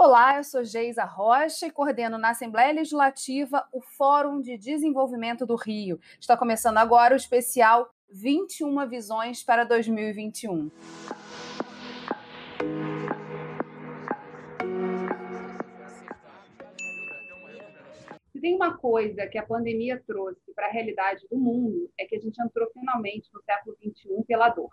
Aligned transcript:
Olá, 0.00 0.36
eu 0.36 0.44
sou 0.44 0.62
Geisa 0.62 1.04
Rocha 1.04 1.66
e 1.66 1.72
coordeno 1.72 2.18
na 2.18 2.30
Assembleia 2.30 2.72
Legislativa 2.72 3.66
o 3.72 3.80
Fórum 3.80 4.40
de 4.40 4.56
Desenvolvimento 4.56 5.44
do 5.44 5.56
Rio. 5.56 5.98
Está 6.20 6.36
começando 6.36 6.78
agora 6.78 7.14
o 7.14 7.16
especial 7.16 7.92
21 8.08 8.88
Visões 8.88 9.42
para 9.42 9.64
2021. 9.64 10.70
Se 18.32 18.40
tem 18.40 18.54
uma 18.54 18.78
coisa 18.78 19.26
que 19.26 19.36
a 19.36 19.44
pandemia 19.44 20.00
trouxe 20.06 20.54
para 20.54 20.68
a 20.68 20.70
realidade 20.70 21.26
do 21.28 21.36
mundo, 21.36 21.90
é 21.98 22.06
que 22.06 22.14
a 22.14 22.20
gente 22.20 22.40
entrou 22.40 22.70
finalmente 22.72 23.28
no 23.34 23.42
século 23.42 23.76
XXI 23.82 24.24
pela 24.28 24.48
dor. 24.48 24.70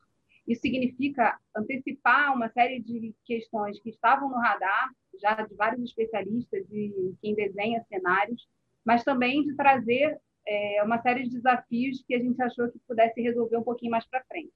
Isso 0.47 0.61
significa 0.61 1.39
antecipar 1.55 2.33
uma 2.35 2.49
série 2.49 2.79
de 2.79 3.15
questões 3.25 3.79
que 3.79 3.89
estavam 3.89 4.29
no 4.29 4.37
radar, 4.37 4.91
já 5.19 5.33
de 5.33 5.55
vários 5.55 5.83
especialistas 5.83 6.65
e 6.71 7.15
quem 7.21 7.33
desenha 7.33 7.83
cenários, 7.89 8.47
mas 8.85 9.03
também 9.03 9.43
de 9.43 9.55
trazer 9.55 10.19
é, 10.47 10.83
uma 10.83 11.01
série 11.01 11.23
de 11.23 11.31
desafios 11.31 12.03
que 12.05 12.13
a 12.13 12.19
gente 12.19 12.39
achou 12.41 12.69
que 12.69 12.79
pudesse 12.87 13.19
resolver 13.21 13.57
um 13.57 13.63
pouquinho 13.63 13.91
mais 13.91 14.05
para 14.05 14.23
frente. 14.25 14.53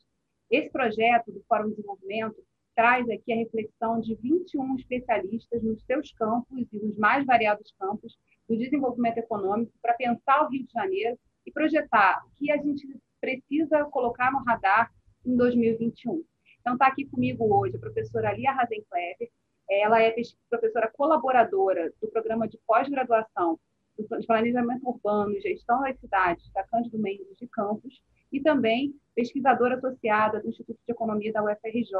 Esse 0.52 0.70
projeto 0.70 1.32
do 1.32 1.44
Fórum 1.48 1.70
de 1.70 1.76
Desenvolvimento 1.76 2.38
traz 2.76 3.10
aqui 3.10 3.34
a 3.34 3.36
reflexão 3.36 4.00
de 4.00 4.16
21 4.16 4.76
especialistas 4.76 5.64
nos 5.64 5.84
seus 5.84 6.12
campos 6.14 6.68
e 6.72 6.80
nos 6.80 6.98
mais 6.98 7.26
variados 7.26 7.74
campos 7.80 8.18
do 8.48 8.58
desenvolvimento 8.58 9.18
econômico 9.18 9.74
para 9.82 9.96
pensar 9.96 10.44
o 10.44 10.50
Rio 10.50 10.66
de 10.66 10.72
Janeiro 10.72 11.20
e 11.46 11.52
projetar 11.52 12.24
o 12.26 12.30
que 12.36 12.52
a 12.52 12.58
gente 12.58 12.88
precisa 13.20 13.84
colocar 13.86 14.32
no 14.32 14.44
radar 14.44 14.92
em 15.30 15.38
2021. 15.38 16.24
Então, 16.60 16.74
está 16.74 16.88
aqui 16.88 17.06
comigo 17.06 17.46
hoje 17.54 17.76
a 17.76 17.80
professora 17.80 18.34
Lia 18.34 18.52
Razenkleber. 18.52 19.30
Ela 19.70 20.02
é 20.02 20.16
professora 20.50 20.92
colaboradora 20.92 21.94
do 22.02 22.08
programa 22.08 22.48
de 22.48 22.60
pós-graduação 22.66 23.60
de 23.98 24.26
Planejamento 24.26 24.88
Urbano 24.88 25.32
e 25.36 25.42
Gestão 25.42 25.82
das 25.82 26.00
Cidades 26.00 26.50
da 26.54 26.64
Cândido 26.64 26.98
Mendes 26.98 27.38
de 27.38 27.48
Campos 27.48 28.02
e 28.32 28.40
também 28.40 28.96
pesquisadora 29.14 29.76
associada 29.76 30.40
do 30.40 30.50
Instituto 30.50 30.80
de 30.86 30.92
Economia 30.92 31.32
da 31.32 31.44
UFRJ. 31.44 31.92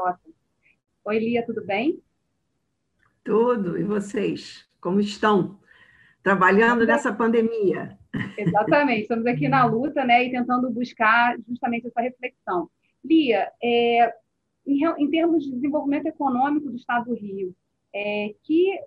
Oi, 1.04 1.18
Lia, 1.18 1.44
tudo 1.44 1.64
bem? 1.64 2.02
Tudo. 3.22 3.78
E 3.78 3.84
vocês? 3.84 4.66
Como 4.80 4.98
estão? 4.98 5.58
Trabalhando 6.22 6.86
nessa 6.86 7.12
pandemia. 7.12 7.98
Exatamente. 8.36 9.02
Estamos 9.02 9.26
aqui 9.26 9.48
na 9.48 9.64
luta 9.64 10.04
né, 10.04 10.24
e 10.24 10.30
tentando 10.30 10.70
buscar 10.70 11.36
justamente 11.46 11.86
essa 11.86 12.00
reflexão. 12.00 12.68
Lia, 13.04 13.50
é, 13.62 14.14
em, 14.66 14.84
em, 14.84 15.10
termos 15.10 15.44
de 15.44 15.52
desenvolvimento 15.52 16.06
econômico 16.06 16.70
do 16.70 16.76
Estado 16.76 17.06
do 17.06 17.14
Rio, 17.14 17.54
é, 17.94 18.34
que 18.42 18.78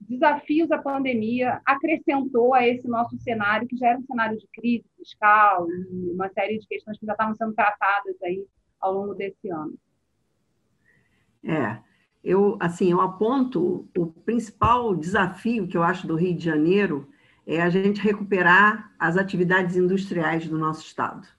desafios 0.00 0.70
a 0.70 0.78
pandemia 0.78 1.60
acrescentou 1.64 2.54
a 2.54 2.66
esse 2.66 2.86
nosso 2.88 3.16
cenário, 3.18 3.66
que 3.68 3.76
já 3.76 3.88
era 3.88 3.98
um 3.98 4.04
cenário 4.04 4.38
de 4.38 4.46
crise 4.52 4.84
fiscal 4.96 5.66
e 5.70 6.10
uma 6.12 6.28
série 6.30 6.58
de 6.58 6.66
questões 6.66 6.98
que 6.98 7.06
já 7.06 7.12
estavam 7.12 7.34
sendo 7.34 7.54
tratadas 7.54 8.16
aí 8.22 8.46
ao 8.80 8.92
longo 8.92 9.14
desse 9.14 9.48
ano? 9.50 9.74
É, 11.42 11.78
eu 12.22 12.56
assim, 12.60 12.90
eu 12.90 13.00
aponto 13.00 13.88
o 13.96 14.06
principal 14.06 14.94
desafio 14.94 15.68
que 15.68 15.76
eu 15.76 15.82
acho 15.82 16.06
do 16.06 16.16
Rio 16.16 16.36
de 16.36 16.44
Janeiro 16.44 17.08
é 17.46 17.62
a 17.62 17.70
gente 17.70 18.00
recuperar 18.00 18.92
as 18.98 19.16
atividades 19.16 19.76
industriais 19.76 20.48
do 20.48 20.58
nosso 20.58 20.84
estado 20.84 21.35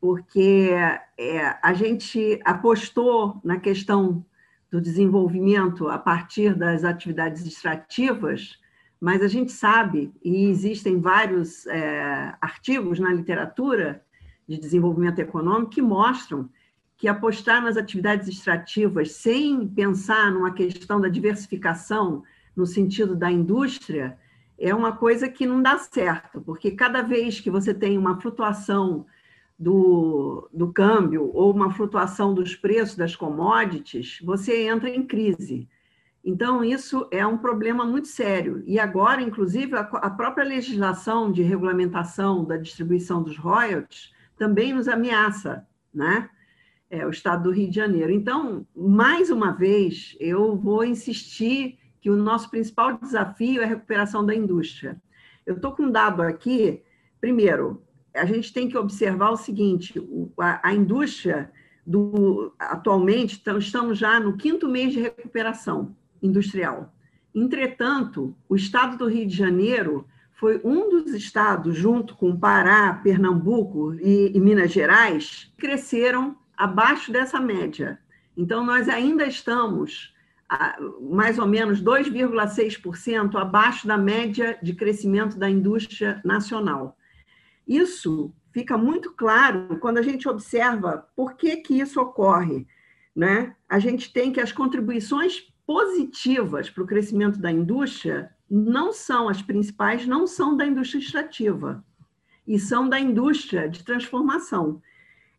porque 0.00 0.70
é, 1.18 1.56
a 1.62 1.72
gente 1.72 2.40
apostou 2.44 3.40
na 3.42 3.58
questão 3.58 4.24
do 4.70 4.80
desenvolvimento 4.80 5.88
a 5.88 5.98
partir 5.98 6.54
das 6.54 6.84
atividades 6.84 7.46
extrativas, 7.46 8.58
mas 9.00 9.22
a 9.22 9.28
gente 9.28 9.52
sabe, 9.52 10.12
e 10.24 10.46
existem 10.46 11.00
vários 11.00 11.66
é, 11.66 12.34
artigos 12.40 12.98
na 12.98 13.12
literatura 13.12 14.02
de 14.48 14.58
desenvolvimento 14.58 15.18
econômico 15.18 15.70
que 15.70 15.82
mostram 15.82 16.48
que 16.96 17.08
apostar 17.08 17.62
nas 17.62 17.76
atividades 17.76 18.26
extrativas 18.28 19.12
sem 19.12 19.68
pensar 19.68 20.32
numa 20.32 20.52
questão 20.52 21.00
da 21.00 21.08
diversificação 21.08 22.22
no 22.56 22.64
sentido 22.64 23.14
da 23.14 23.30
indústria 23.30 24.18
é 24.58 24.74
uma 24.74 24.92
coisa 24.92 25.28
que 25.28 25.44
não 25.44 25.60
dá 25.60 25.76
certo, 25.76 26.40
porque 26.40 26.70
cada 26.70 27.02
vez 27.02 27.38
que 27.38 27.50
você 27.50 27.74
tem 27.74 27.98
uma 27.98 28.18
flutuação 28.18 29.04
do, 29.58 30.48
do 30.52 30.72
câmbio 30.72 31.30
ou 31.32 31.52
uma 31.52 31.70
flutuação 31.70 32.34
dos 32.34 32.54
preços 32.54 32.96
das 32.96 33.16
commodities, 33.16 34.18
você 34.22 34.66
entra 34.66 34.90
em 34.90 35.06
crise. 35.06 35.68
Então, 36.22 36.64
isso 36.64 37.06
é 37.10 37.24
um 37.24 37.38
problema 37.38 37.84
muito 37.84 38.08
sério. 38.08 38.62
E 38.66 38.78
agora, 38.80 39.22
inclusive, 39.22 39.76
a, 39.76 39.80
a 39.80 40.10
própria 40.10 40.44
legislação 40.44 41.30
de 41.30 41.42
regulamentação 41.42 42.44
da 42.44 42.56
distribuição 42.56 43.22
dos 43.22 43.38
royalties 43.38 44.12
também 44.36 44.72
nos 44.72 44.88
ameaça, 44.88 45.66
né? 45.94 46.28
É, 46.90 47.06
o 47.06 47.10
estado 47.10 47.44
do 47.44 47.50
Rio 47.50 47.68
de 47.68 47.76
Janeiro. 47.76 48.12
Então, 48.12 48.66
mais 48.76 49.30
uma 49.30 49.52
vez, 49.52 50.16
eu 50.20 50.56
vou 50.56 50.84
insistir 50.84 51.78
que 52.00 52.10
o 52.10 52.16
nosso 52.16 52.50
principal 52.50 52.96
desafio 52.98 53.60
é 53.60 53.64
a 53.64 53.68
recuperação 53.68 54.24
da 54.24 54.34
indústria. 54.34 55.00
Eu 55.44 55.56
estou 55.56 55.72
com 55.72 55.84
um 55.84 55.90
dado 55.90 56.22
aqui, 56.22 56.82
primeiro, 57.20 57.82
a 58.16 58.24
gente 58.24 58.52
tem 58.52 58.68
que 58.68 58.76
observar 58.76 59.30
o 59.30 59.36
seguinte: 59.36 59.94
a, 60.38 60.68
a 60.68 60.74
indústria 60.74 61.50
do, 61.86 62.52
atualmente 62.58 63.42
estamos 63.58 63.98
já 63.98 64.18
no 64.18 64.36
quinto 64.36 64.68
mês 64.68 64.92
de 64.92 65.00
recuperação 65.00 65.94
industrial. 66.22 66.92
Entretanto, 67.34 68.34
o 68.48 68.56
estado 68.56 68.96
do 68.96 69.06
Rio 69.06 69.26
de 69.26 69.36
Janeiro 69.36 70.06
foi 70.32 70.60
um 70.64 70.90
dos 70.90 71.14
estados, 71.14 71.76
junto 71.76 72.14
com 72.16 72.36
Pará, 72.36 72.94
Pernambuco 72.94 73.94
e, 73.94 74.32
e 74.34 74.40
Minas 74.40 74.72
Gerais, 74.72 75.50
que 75.56 75.66
cresceram 75.66 76.36
abaixo 76.56 77.12
dessa 77.12 77.40
média. 77.40 77.98
Então, 78.36 78.64
nós 78.64 78.88
ainda 78.88 79.26
estamos 79.26 80.14
a, 80.48 80.76
mais 81.00 81.38
ou 81.38 81.46
menos 81.46 81.82
2,6% 81.82 83.34
abaixo 83.36 83.86
da 83.86 83.96
média 83.96 84.58
de 84.62 84.74
crescimento 84.74 85.38
da 85.38 85.48
indústria 85.48 86.20
nacional. 86.24 86.95
Isso 87.66 88.32
fica 88.52 88.78
muito 88.78 89.12
claro 89.12 89.78
quando 89.80 89.98
a 89.98 90.02
gente 90.02 90.28
observa 90.28 91.08
por 91.16 91.34
que, 91.34 91.56
que 91.56 91.78
isso 91.78 92.00
ocorre. 92.00 92.66
Né? 93.14 93.54
A 93.68 93.78
gente 93.78 94.12
tem 94.12 94.32
que 94.32 94.40
as 94.40 94.52
contribuições 94.52 95.52
positivas 95.66 96.70
para 96.70 96.84
o 96.84 96.86
crescimento 96.86 97.38
da 97.38 97.50
indústria 97.50 98.30
não 98.48 98.92
são 98.92 99.28
as 99.28 99.42
principais, 99.42 100.06
não 100.06 100.26
são 100.26 100.56
da 100.56 100.64
indústria 100.64 101.00
extrativa, 101.00 101.84
e 102.46 102.58
são 102.58 102.88
da 102.88 103.00
indústria 103.00 103.68
de 103.68 103.84
transformação. 103.84 104.80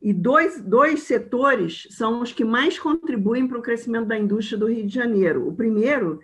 E 0.02 0.14
dois, 0.14 0.62
dois 0.62 1.04
setores 1.04 1.88
são 1.92 2.22
os 2.22 2.32
que 2.32 2.44
mais 2.44 2.78
contribuem 2.78 3.48
para 3.48 3.58
o 3.58 3.62
crescimento 3.62 4.08
da 4.08 4.20
indústria 4.20 4.58
do 4.58 4.68
Rio 4.68 4.86
de 4.86 4.94
Janeiro. 4.94 5.48
O 5.48 5.56
primeiro 5.56 6.20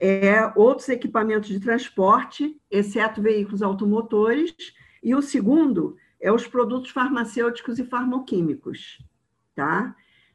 é 0.00 0.50
outros 0.56 0.88
equipamentos 0.88 1.48
de 1.48 1.60
transporte, 1.60 2.60
exceto 2.70 3.22
veículos 3.22 3.62
automotores, 3.62 4.54
e 5.02 5.14
o 5.14 5.22
segundo 5.22 5.96
é 6.20 6.30
os 6.30 6.46
produtos 6.46 6.90
farmacêuticos 6.90 7.78
e 7.78 7.84
farmoquímicos, 7.84 8.98
tá? 9.54 9.94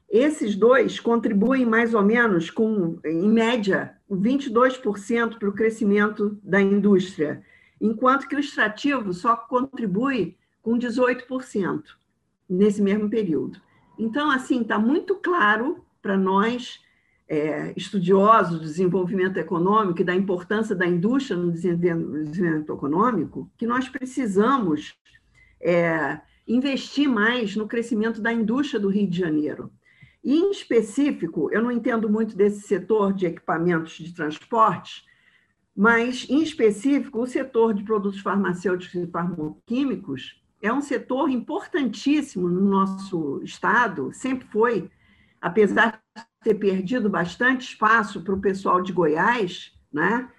Esses 0.09 0.55
dois 0.55 0.99
contribuem 0.99 1.65
mais 1.65 1.93
ou 1.93 2.01
menos 2.01 2.49
com, 2.49 2.99
em 3.03 3.29
média, 3.29 3.97
22% 4.09 5.37
para 5.37 5.49
o 5.49 5.53
crescimento 5.53 6.39
da 6.41 6.61
indústria, 6.61 7.43
enquanto 7.79 8.27
que 8.27 8.35
o 8.35 8.39
extrativo 8.39 9.13
só 9.13 9.35
contribui 9.35 10.37
com 10.61 10.77
18% 10.77 11.83
nesse 12.49 12.81
mesmo 12.81 13.09
período. 13.09 13.61
Então, 13.99 14.31
assim, 14.31 14.61
está 14.61 14.79
muito 14.79 15.15
claro 15.15 15.83
para 16.01 16.17
nós, 16.17 16.79
é, 17.27 17.73
estudiosos 17.75 18.59
do 18.59 18.65
desenvolvimento 18.65 19.37
econômico 19.37 20.01
e 20.01 20.05
da 20.05 20.15
importância 20.15 20.75
da 20.75 20.87
indústria 20.87 21.37
no 21.37 21.51
desenvolvimento 21.51 22.73
econômico, 22.73 23.49
que 23.57 23.67
nós 23.67 23.89
precisamos 23.89 24.95
é, 25.59 26.21
investir 26.47 27.09
mais 27.09 27.55
no 27.55 27.67
crescimento 27.67 28.21
da 28.21 28.31
indústria 28.31 28.79
do 28.79 28.89
Rio 28.89 29.07
de 29.07 29.19
Janeiro. 29.19 29.71
E, 30.23 30.35
em 30.35 30.51
específico, 30.51 31.49
eu 31.51 31.61
não 31.61 31.71
entendo 31.71 32.09
muito 32.09 32.35
desse 32.35 32.61
setor 32.61 33.13
de 33.13 33.25
equipamentos 33.25 33.93
de 33.97 34.13
transporte, 34.13 35.05
mas, 35.75 36.25
em 36.29 36.41
específico, 36.41 37.21
o 37.21 37.27
setor 37.27 37.73
de 37.73 37.83
produtos 37.83 38.19
farmacêuticos 38.21 38.95
e 38.95 39.07
farmoquímicos 39.07 40.41
é 40.61 40.73
um 40.73 40.81
setor 40.81 41.29
importantíssimo 41.29 42.49
no 42.49 42.61
nosso 42.61 43.41
estado, 43.43 44.11
sempre 44.11 44.47
foi, 44.47 44.89
apesar 45.41 46.01
de 46.15 46.23
ter 46.43 46.55
perdido 46.55 47.09
bastante 47.09 47.69
espaço 47.69 48.23
para 48.23 48.33
o 48.33 48.41
pessoal 48.41 48.81
de 48.81 48.93
Goiás, 48.93 49.71
né? 49.91 50.29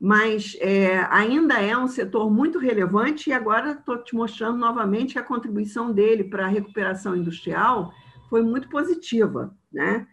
mas 0.00 0.56
é, 0.60 0.98
ainda 1.10 1.60
é 1.60 1.76
um 1.76 1.88
setor 1.88 2.30
muito 2.30 2.58
relevante 2.58 3.30
e 3.30 3.32
agora 3.32 3.72
estou 3.72 4.02
te 4.02 4.14
mostrando 4.14 4.56
novamente 4.56 5.14
que 5.14 5.18
a 5.18 5.24
contribuição 5.24 5.92
dele 5.92 6.24
para 6.24 6.44
a 6.44 6.48
recuperação 6.48 7.16
industrial 7.16 7.92
foi 8.28 8.42
muito 8.42 8.68
positiva. 8.68 9.56
Né? 9.72 10.06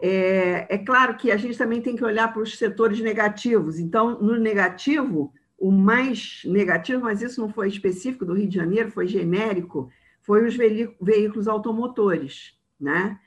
É, 0.00 0.74
é 0.74 0.78
claro 0.78 1.16
que 1.16 1.30
a 1.30 1.36
gente 1.36 1.56
também 1.56 1.80
tem 1.80 1.94
que 1.94 2.04
olhar 2.04 2.32
para 2.32 2.42
os 2.42 2.58
setores 2.58 3.00
negativos. 3.00 3.78
Então, 3.78 4.20
no 4.20 4.36
negativo, 4.36 5.32
o 5.56 5.70
mais 5.70 6.42
negativo, 6.44 7.02
mas 7.02 7.22
isso 7.22 7.40
não 7.40 7.48
foi 7.48 7.68
específico 7.68 8.24
do 8.24 8.34
Rio 8.34 8.48
de 8.48 8.56
Janeiro, 8.56 8.90
foi 8.90 9.06
genérico, 9.06 9.88
foi 10.20 10.44
os 10.44 10.56
veículos 10.56 11.46
automotores, 11.46 12.58
né? 12.80 13.18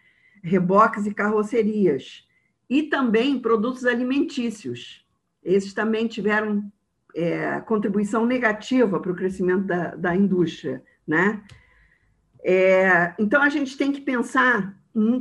Reboques 0.46 1.08
e 1.08 1.14
carrocerias, 1.14 2.24
e 2.70 2.84
também 2.84 3.40
produtos 3.40 3.86
alimentícios. 3.86 5.04
Esses 5.44 5.74
também 5.74 6.08
tiveram 6.08 6.72
é, 7.16 7.60
contribuição 7.62 8.26
negativa 8.26 9.00
para 9.00 9.12
o 9.12 9.16
crescimento 9.16 9.66
da, 9.66 9.96
da 9.96 10.16
indústria. 10.16 10.84
Né? 11.08 11.44
É, 12.44 13.16
então, 13.18 13.42
a 13.42 13.50
gente 13.50 13.76
tem 13.76 13.92
que 13.92 14.02
pensar 14.02 14.78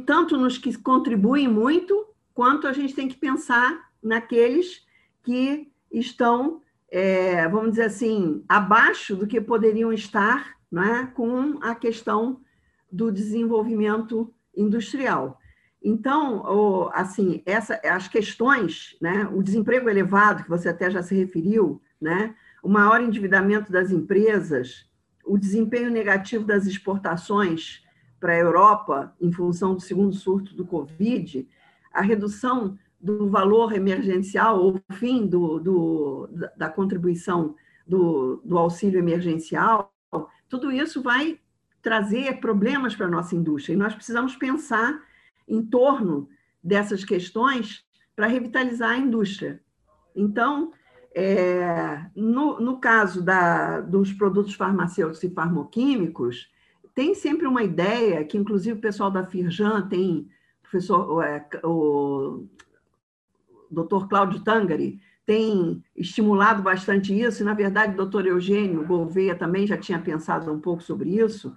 tanto 0.07 0.37
nos 0.37 0.59
que 0.59 0.77
contribuem 0.77 1.49
muito, 1.49 2.07
quanto 2.35 2.67
a 2.67 2.73
gente 2.73 2.95
tem 2.95 3.09
que 3.09 3.17
pensar 3.17 3.91
naqueles 4.03 4.87
que 5.23 5.71
estão, 5.91 6.61
é, 6.91 7.49
vamos 7.49 7.71
dizer 7.71 7.85
assim, 7.85 8.45
abaixo 8.49 9.17
do 9.17 9.27
que 9.27 9.41
poderiam 9.41 9.93
estar 9.93 10.55
né, 10.71 11.11
com 11.15 11.59
a 11.63 11.75
questão 11.75 12.41
do 12.91 13.11
desenvolvimento 13.11 14.34
industrial. 14.57 15.39
Então, 15.83 16.91
assim, 16.95 17.43
essa, 17.45 17.79
as 17.85 18.09
questões, 18.09 18.97
né, 19.01 19.29
o 19.33 19.43
desemprego 19.43 19.89
elevado, 19.89 20.43
que 20.43 20.49
você 20.49 20.71
até 20.71 20.91
já 20.91 21.03
se 21.03 21.15
referiu, 21.15 21.81
né, 22.01 22.35
o 22.63 22.69
maior 22.69 23.03
endividamento 23.03 23.71
das 23.71 23.91
empresas, 23.91 24.89
o 25.25 25.37
desempenho 25.37 25.91
negativo 25.91 26.45
das 26.45 26.67
exportações 26.67 27.83
para 28.19 28.33
a 28.33 28.39
Europa, 28.39 29.15
em 29.21 29.31
função 29.31 29.75
do 29.75 29.81
segundo 29.81 30.15
surto 30.15 30.55
do 30.55 30.65
Covid, 30.65 31.47
a 31.93 32.01
redução 32.01 32.79
do 32.99 33.29
valor 33.29 33.75
emergencial, 33.75 34.59
ou 34.59 34.81
o 34.89 34.95
fim 34.95 35.27
do, 35.27 35.59
do, 35.59 36.31
da 36.57 36.71
contribuição 36.71 37.55
do, 37.87 38.41
do 38.43 38.57
auxílio 38.57 38.99
emergencial, 38.99 39.93
tudo 40.49 40.73
isso 40.73 41.03
vai 41.03 41.39
trazer 41.85 42.41
problemas 42.41 42.97
para 42.97 43.07
a 43.07 43.11
nossa 43.11 43.37
indústria. 43.37 43.75
E 43.75 43.77
nós 43.77 43.95
precisamos 43.95 44.35
pensar 44.35 45.01
em 45.47 45.63
torno 45.63 46.29
dessas 46.63 47.05
questões 47.05 47.85
para 48.17 48.27
revitalizar 48.27 48.93
a 48.93 48.97
indústria. 48.97 49.61
Então, 50.17 50.73
é, 51.15 52.07
no, 52.17 52.59
no 52.59 52.79
caso 52.79 53.23
da, 53.23 53.83
dos 53.83 54.13
produtos 54.15 54.55
farmacêuticos 54.55 55.23
e 55.23 55.35
farmoquímicos, 55.35 56.51
tem 56.95 57.15
sempre 57.15 57.47
uma 57.47 57.63
ideia, 57.63 58.25
que 58.25 58.39
inclusive 58.39 58.79
o 58.79 58.83
pessoal 58.83 59.11
da 59.11 59.27
Firjan 59.27 59.83
tem, 59.87 60.29
o 60.61 60.63
professor, 60.63 61.23
é, 61.23 61.47
o 61.63 62.47
doutor 63.71 64.09
Cláudio 64.09 64.41
Tangari, 64.41 65.01
tem 65.27 65.83
estimulado 65.97 66.63
bastante 66.63 67.19
isso, 67.19 67.43
e, 67.43 67.45
na 67.45 67.55
verdade, 67.55 67.95
o 67.95 67.97
doutor 67.97 68.27
Eugênio 68.27 68.87
Gouveia 68.87 69.35
também 69.35 69.67
já 69.67 69.77
tinha 69.77 69.99
pensado 69.99 70.53
um 70.53 70.61
pouco 70.61 70.83
sobre 70.83 71.11
isso, 71.19 71.55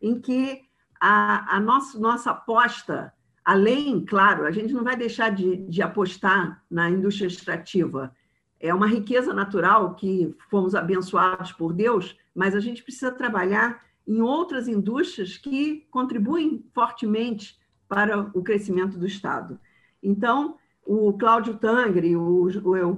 em 0.00 0.20
que 0.20 0.62
a, 1.00 1.56
a 1.56 1.60
nossa, 1.60 1.98
nossa 1.98 2.30
aposta, 2.30 3.12
além, 3.44 4.04
claro, 4.04 4.44
a 4.44 4.50
gente 4.50 4.72
não 4.72 4.84
vai 4.84 4.96
deixar 4.96 5.30
de, 5.30 5.56
de 5.56 5.82
apostar 5.82 6.62
na 6.70 6.90
indústria 6.90 7.26
extrativa, 7.26 8.14
é 8.60 8.74
uma 8.74 8.86
riqueza 8.86 9.32
natural 9.32 9.94
que 9.94 10.34
fomos 10.50 10.74
abençoados 10.74 11.50
por 11.52 11.72
Deus, 11.72 12.16
mas 12.34 12.54
a 12.54 12.60
gente 12.60 12.82
precisa 12.82 13.10
trabalhar 13.10 13.82
em 14.06 14.20
outras 14.20 14.68
indústrias 14.68 15.38
que 15.38 15.86
contribuem 15.90 16.64
fortemente 16.74 17.58
para 17.88 18.20
o 18.34 18.42
crescimento 18.42 18.98
do 18.98 19.06
Estado. 19.06 19.58
Então, 20.02 20.56
o 20.84 21.12
Cláudio 21.14 21.56
Tangre, 21.56 22.14
o, 22.16 22.48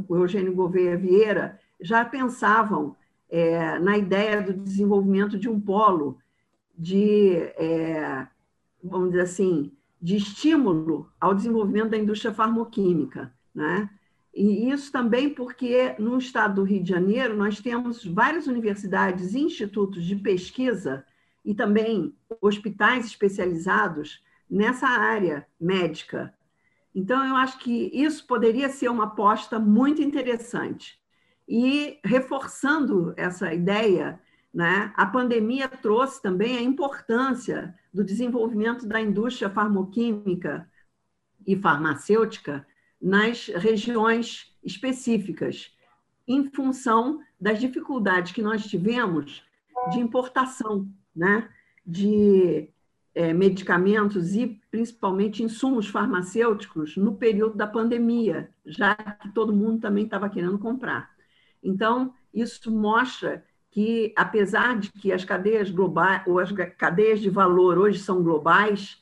o 0.09 0.17
Eugênio 0.17 0.55
Gouveia 0.55 0.97
Vieira 0.97 1.61
já 1.81 2.05
pensavam 2.05 2.97
é, 3.29 3.79
na 3.79 3.97
ideia 3.97 4.43
do 4.43 4.53
desenvolvimento 4.53 5.39
de 5.39 5.49
um 5.49 5.61
polo 5.61 6.19
de, 6.77 7.35
é, 7.57 8.27
vamos 8.83 9.11
dizer 9.11 9.23
assim, 9.23 9.73
de 10.01 10.17
estímulo 10.17 11.11
ao 11.21 11.35
desenvolvimento 11.35 11.91
da 11.91 11.99
indústria 11.99 12.35
farmoquímica, 12.35 13.33
né? 13.55 13.89
E 14.35 14.71
isso 14.71 14.91
também 14.91 15.29
porque 15.29 15.95
no 15.99 16.17
estado 16.17 16.57
do 16.57 16.63
Rio 16.63 16.83
de 16.83 16.89
Janeiro 16.89 17.37
nós 17.37 17.61
temos 17.61 18.05
várias 18.05 18.47
universidades 18.47 19.35
e 19.35 19.41
institutos 19.41 20.05
de 20.05 20.17
pesquisa 20.17 21.05
e 21.45 21.55
também 21.55 22.15
hospitais 22.41 23.05
especializados 23.05 24.23
nessa 24.49 24.87
área 24.87 25.47
médica. 25.61 26.35
Então, 26.95 27.27
eu 27.27 27.37
acho 27.37 27.59
que 27.59 27.91
isso 27.93 28.27
poderia 28.27 28.69
ser 28.69 28.89
uma 28.89 29.05
aposta 29.05 29.59
muito 29.59 30.03
interessante. 30.03 31.01
E 31.49 31.99
reforçando 32.05 33.15
essa 33.17 33.53
ideia, 33.53 34.21
né, 34.53 34.93
a 34.97 35.07
pandemia 35.07 35.69
trouxe 35.69 36.21
também 36.21 36.57
a 36.57 36.63
importância 36.63 37.75
do 37.93 38.05
desenvolvimento 38.05 38.87
da 38.87 39.01
indústria 39.01 39.49
farmoquímica 39.49 40.69
e 41.47 41.57
farmacêutica 41.57 42.67
nas 43.01 43.47
regiões 43.49 44.55
específicas, 44.63 45.75
em 46.29 46.51
função 46.51 47.21
das 47.41 47.59
dificuldades 47.61 48.33
que 48.33 48.43
nós 48.43 48.65
tivemos 48.67 49.43
de 49.91 49.99
importação 49.99 50.89
né, 51.17 51.49
de 51.85 52.69
é, 53.15 53.33
medicamentos 53.33 54.35
e 54.35 54.61
principalmente 54.71 55.43
insumos 55.43 55.89
farmacêuticos 55.89 56.97
no 56.97 57.17
período 57.17 57.57
da 57.57 57.67
pandemia, 57.67 58.51
já 58.65 58.95
que 58.95 59.31
todo 59.31 59.53
mundo 59.53 59.81
também 59.81 60.05
estava 60.05 60.31
querendo 60.31 60.59
comprar. 60.59 61.11
Então, 61.63 62.15
isso 62.33 62.71
mostra 62.71 63.45
que, 63.73 64.13
apesar 64.15 64.79
de 64.79 64.93
que 64.93 65.11
as 65.11 65.25
cadeias 65.25 65.71
globais, 65.71 66.23
ou 66.27 66.39
as 66.39 66.53
cadeias 66.77 67.21
de 67.21 67.31
valor 67.31 67.79
hoje 67.79 67.99
são 67.99 68.23
globais, 68.23 69.01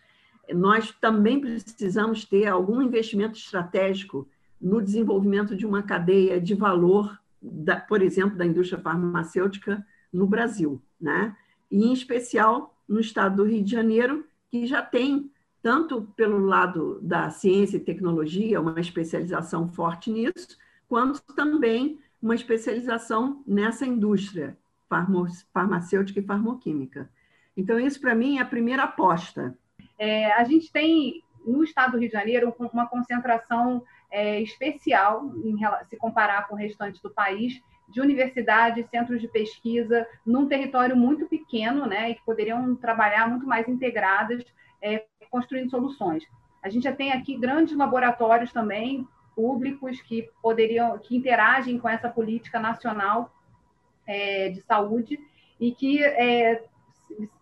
nós 0.55 0.93
também 1.01 1.41
precisamos 1.41 2.25
ter 2.25 2.47
algum 2.47 2.81
investimento 2.81 3.37
estratégico 3.37 4.29
no 4.61 4.81
desenvolvimento 4.81 5.57
de 5.57 5.67
uma 5.67 5.83
cadeia 5.83 6.41
de 6.41 6.55
valor, 6.55 7.19
da, 7.43 7.81
por 7.81 8.01
exemplo, 8.01 8.39
da 8.39 8.47
indústria 8.47 8.81
farmacêutica 8.81 9.85
no 10.13 10.27
Brasil, 10.27 10.81
né? 11.01 11.37
E 11.69 11.85
em 11.85 11.93
especial 11.93 12.79
no 12.89 13.01
estado 13.01 13.37
do 13.37 13.45
Rio 13.45 13.65
de 13.65 13.71
Janeiro, 13.73 14.25
que 14.49 14.67
já 14.67 14.83
tem 14.83 15.33
tanto 15.61 16.03
pelo 16.17 16.39
lado 16.39 17.01
da 17.03 17.29
ciência 17.29 17.77
e 17.77 17.81
tecnologia 17.81 18.61
uma 18.61 18.79
especialização 18.81 19.69
forte 19.69 20.11
nisso, 20.11 20.57
quanto 20.89 21.21
também 21.35 21.99
uma 22.23 22.35
especialização 22.35 23.43
nessa 23.47 23.87
indústria 23.87 24.57
farmacêutica 25.53 26.21
e 26.21 26.25
farmoquímica. 26.25 27.11
Então, 27.57 27.79
isso 27.79 28.01
para 28.01 28.15
mim 28.15 28.39
é 28.39 28.43
a 28.43 28.47
primeira 28.47 28.85
aposta. 28.85 29.57
É, 29.99 30.33
a 30.33 30.45
gente 30.45 30.73
tem 30.73 31.23
no 31.47 31.65
estado 31.65 31.93
do 31.93 31.99
Rio 31.99 32.09
de 32.09 32.15
Janeiro 32.15 32.55
uma 32.73 32.87
concentração 32.87 33.83
é, 34.11 34.41
especial 34.41 35.33
em, 35.45 35.57
se 35.89 35.97
comparar 35.97 36.49
com 36.49 36.55
o 36.55 36.59
restante 36.59 37.03
do 37.03 37.11
país 37.11 37.61
de 37.89 38.01
universidades, 38.01 38.89
centros 38.89 39.21
de 39.21 39.29
pesquisa, 39.29 40.07
num 40.25 40.47
território 40.47 40.97
muito 40.97 41.27
pequeno, 41.27 41.87
né, 41.87 42.11
e 42.11 42.15
que 42.15 42.25
poderiam 42.25 42.75
trabalhar 42.77 43.29
muito 43.29 43.47
mais 43.47 43.69
integradas, 43.69 44.45
é, 44.81 45.05
construindo 45.29 45.71
soluções. 45.71 46.25
A 46.63 46.69
gente 46.69 46.85
já 46.85 46.93
tem 46.93 47.13
aqui 47.13 47.37
grandes 47.37 47.77
laboratórios 47.77 48.53
também 48.53 49.07
públicos 49.35 50.01
que 50.03 50.29
poderiam, 50.43 50.99
que 50.99 51.17
interagem 51.17 51.79
com 51.79 51.89
essa 51.89 52.09
política 52.09 52.61
nacional 52.61 53.33
é, 54.11 54.49
de 54.49 54.61
saúde 54.63 55.21
e 55.61 55.71
que 55.71 56.03
é, 56.03 56.65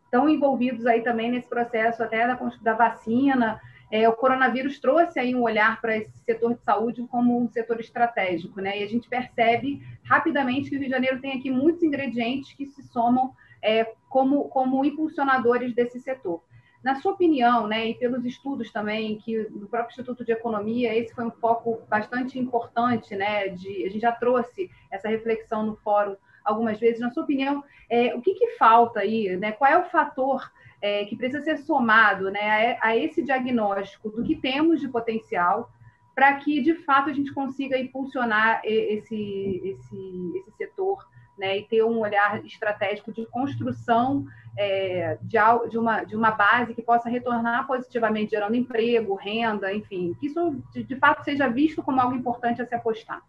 estão 0.04 0.28
envolvidos 0.28 0.86
aí 0.86 1.00
também 1.02 1.30
nesse 1.30 1.48
processo 1.48 2.02
até 2.02 2.26
da, 2.26 2.38
da 2.60 2.74
vacina. 2.74 3.58
É, 3.90 4.06
o 4.06 4.12
coronavírus 4.12 4.78
trouxe 4.78 5.18
aí 5.18 5.34
um 5.34 5.42
olhar 5.42 5.80
para 5.80 5.96
esse 5.96 6.12
setor 6.18 6.54
de 6.54 6.62
saúde 6.62 7.02
como 7.10 7.40
um 7.40 7.48
setor 7.48 7.80
estratégico, 7.80 8.60
né? 8.60 8.80
E 8.80 8.82
a 8.84 8.86
gente 8.86 9.08
percebe 9.08 9.82
rapidamente 10.04 10.68
que 10.68 10.76
o 10.76 10.78
Rio 10.78 10.88
de 10.88 10.94
Janeiro 10.94 11.20
tem 11.20 11.38
aqui 11.38 11.50
muitos 11.50 11.82
ingredientes 11.82 12.52
que 12.52 12.66
se 12.66 12.82
somam 12.82 13.32
é, 13.62 13.90
como, 14.10 14.44
como 14.50 14.84
impulsionadores 14.84 15.74
desse 15.74 15.98
setor. 16.00 16.42
Na 16.84 16.96
sua 16.96 17.12
opinião, 17.12 17.66
né, 17.66 17.88
e 17.88 17.94
pelos 17.94 18.24
estudos 18.24 18.70
também 18.70 19.18
que 19.18 19.42
do 19.44 19.66
próprio 19.66 19.90
Instituto 19.90 20.24
de 20.24 20.30
Economia, 20.30 20.96
esse 20.96 21.12
foi 21.12 21.24
um 21.24 21.30
foco 21.30 21.80
bastante 21.88 22.38
importante, 22.38 23.16
né, 23.16 23.48
de, 23.48 23.84
a 23.84 23.90
gente 23.90 24.00
já 24.00 24.12
trouxe 24.12 24.70
essa 24.88 25.08
reflexão 25.08 25.66
no 25.66 25.74
fórum 25.76 26.16
algumas 26.48 26.78
vezes. 26.78 27.00
Na 27.00 27.10
sua 27.10 27.22
opinião, 27.22 27.62
é, 27.90 28.14
o 28.14 28.20
que, 28.20 28.34
que, 28.34 28.56
falta 28.56 29.00
aí? 29.00 29.36
Né? 29.36 29.52
Qual 29.52 29.70
é 29.70 29.78
o 29.78 29.90
fator 29.90 30.50
é, 30.80 31.04
que 31.04 31.16
precisa 31.16 31.42
ser 31.42 31.58
somado 31.58 32.30
né, 32.30 32.78
a, 32.80 32.88
a, 32.88 32.96
esse 32.96 33.22
diagnóstico 33.22 34.10
do 34.10 34.22
que 34.24 34.36
temos 34.36 34.80
de 34.80 34.88
potencial 34.88 35.70
para 36.14 36.34
que, 36.34 36.60
de 36.60 36.74
fato, 36.74 37.10
a 37.10 37.12
gente 37.12 37.32
consiga 37.32 37.78
impulsionar 37.78 38.60
esse, 38.64 39.60
esse, 39.62 40.32
esse 40.34 40.56
setor 40.56 41.06
né, 41.38 41.58
e 41.58 41.62
ter 41.62 41.84
um 41.84 42.00
olhar 42.00 42.44
estratégico 42.44 43.12
de 43.12 43.24
construção 43.26 44.26
é, 44.56 45.16
de, 45.22 45.38
de, 45.70 45.78
uma, 45.78 46.02
de 46.02 46.16
uma 46.16 46.32
base 46.32 46.74
que 46.74 46.82
possa 46.82 47.08
retornar 47.08 47.66
positivamente, 47.66 48.32
gerando 48.32 48.56
emprego, 48.56 49.14
renda, 49.14 49.72
enfim, 49.72 50.14
que 50.18 50.26
isso 50.26 50.60
de, 50.72 50.82
de 50.82 50.96
fato 50.96 51.22
seja 51.22 51.46
visto 51.48 51.82
como 51.82 52.00
algo 52.00 52.16
importante 52.16 52.60
a 52.60 52.66
se 52.66 52.74
apostar. 52.74 53.22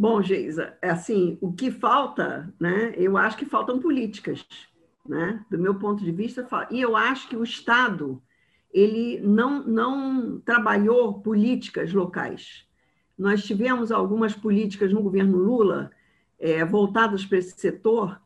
Bom, 0.00 0.22
Geisa, 0.22 0.78
é 0.80 0.90
assim, 0.90 1.36
o 1.40 1.52
que 1.52 1.72
falta, 1.72 2.54
né? 2.60 2.94
Eu 2.96 3.16
acho 3.16 3.36
que 3.36 3.44
faltam 3.44 3.80
políticas, 3.80 4.46
né? 5.04 5.44
Do 5.50 5.58
meu 5.58 5.74
ponto 5.74 6.04
de 6.04 6.12
vista, 6.12 6.46
e 6.70 6.80
eu 6.80 6.94
acho 6.94 7.28
que 7.28 7.34
o 7.36 7.42
Estado 7.42 8.22
ele 8.72 9.20
não 9.20 9.66
não 9.66 10.40
trabalhou 10.44 11.20
políticas 11.20 11.92
locais. 11.92 12.64
Nós 13.18 13.42
tivemos 13.42 13.90
algumas 13.90 14.36
políticas 14.36 14.92
no 14.92 15.02
governo 15.02 15.36
Lula 15.36 15.90
é, 16.38 16.64
voltadas 16.64 17.26
para 17.26 17.38
esse 17.38 17.58
setor, 17.58 18.20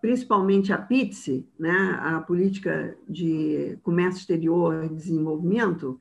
principalmente 0.00 0.72
a 0.72 0.78
PITSE, 0.78 1.46
né? 1.58 1.98
A 2.00 2.22
política 2.22 2.96
de 3.06 3.78
comércio 3.82 4.20
exterior 4.20 4.82
e 4.86 4.88
desenvolvimento 4.88 6.00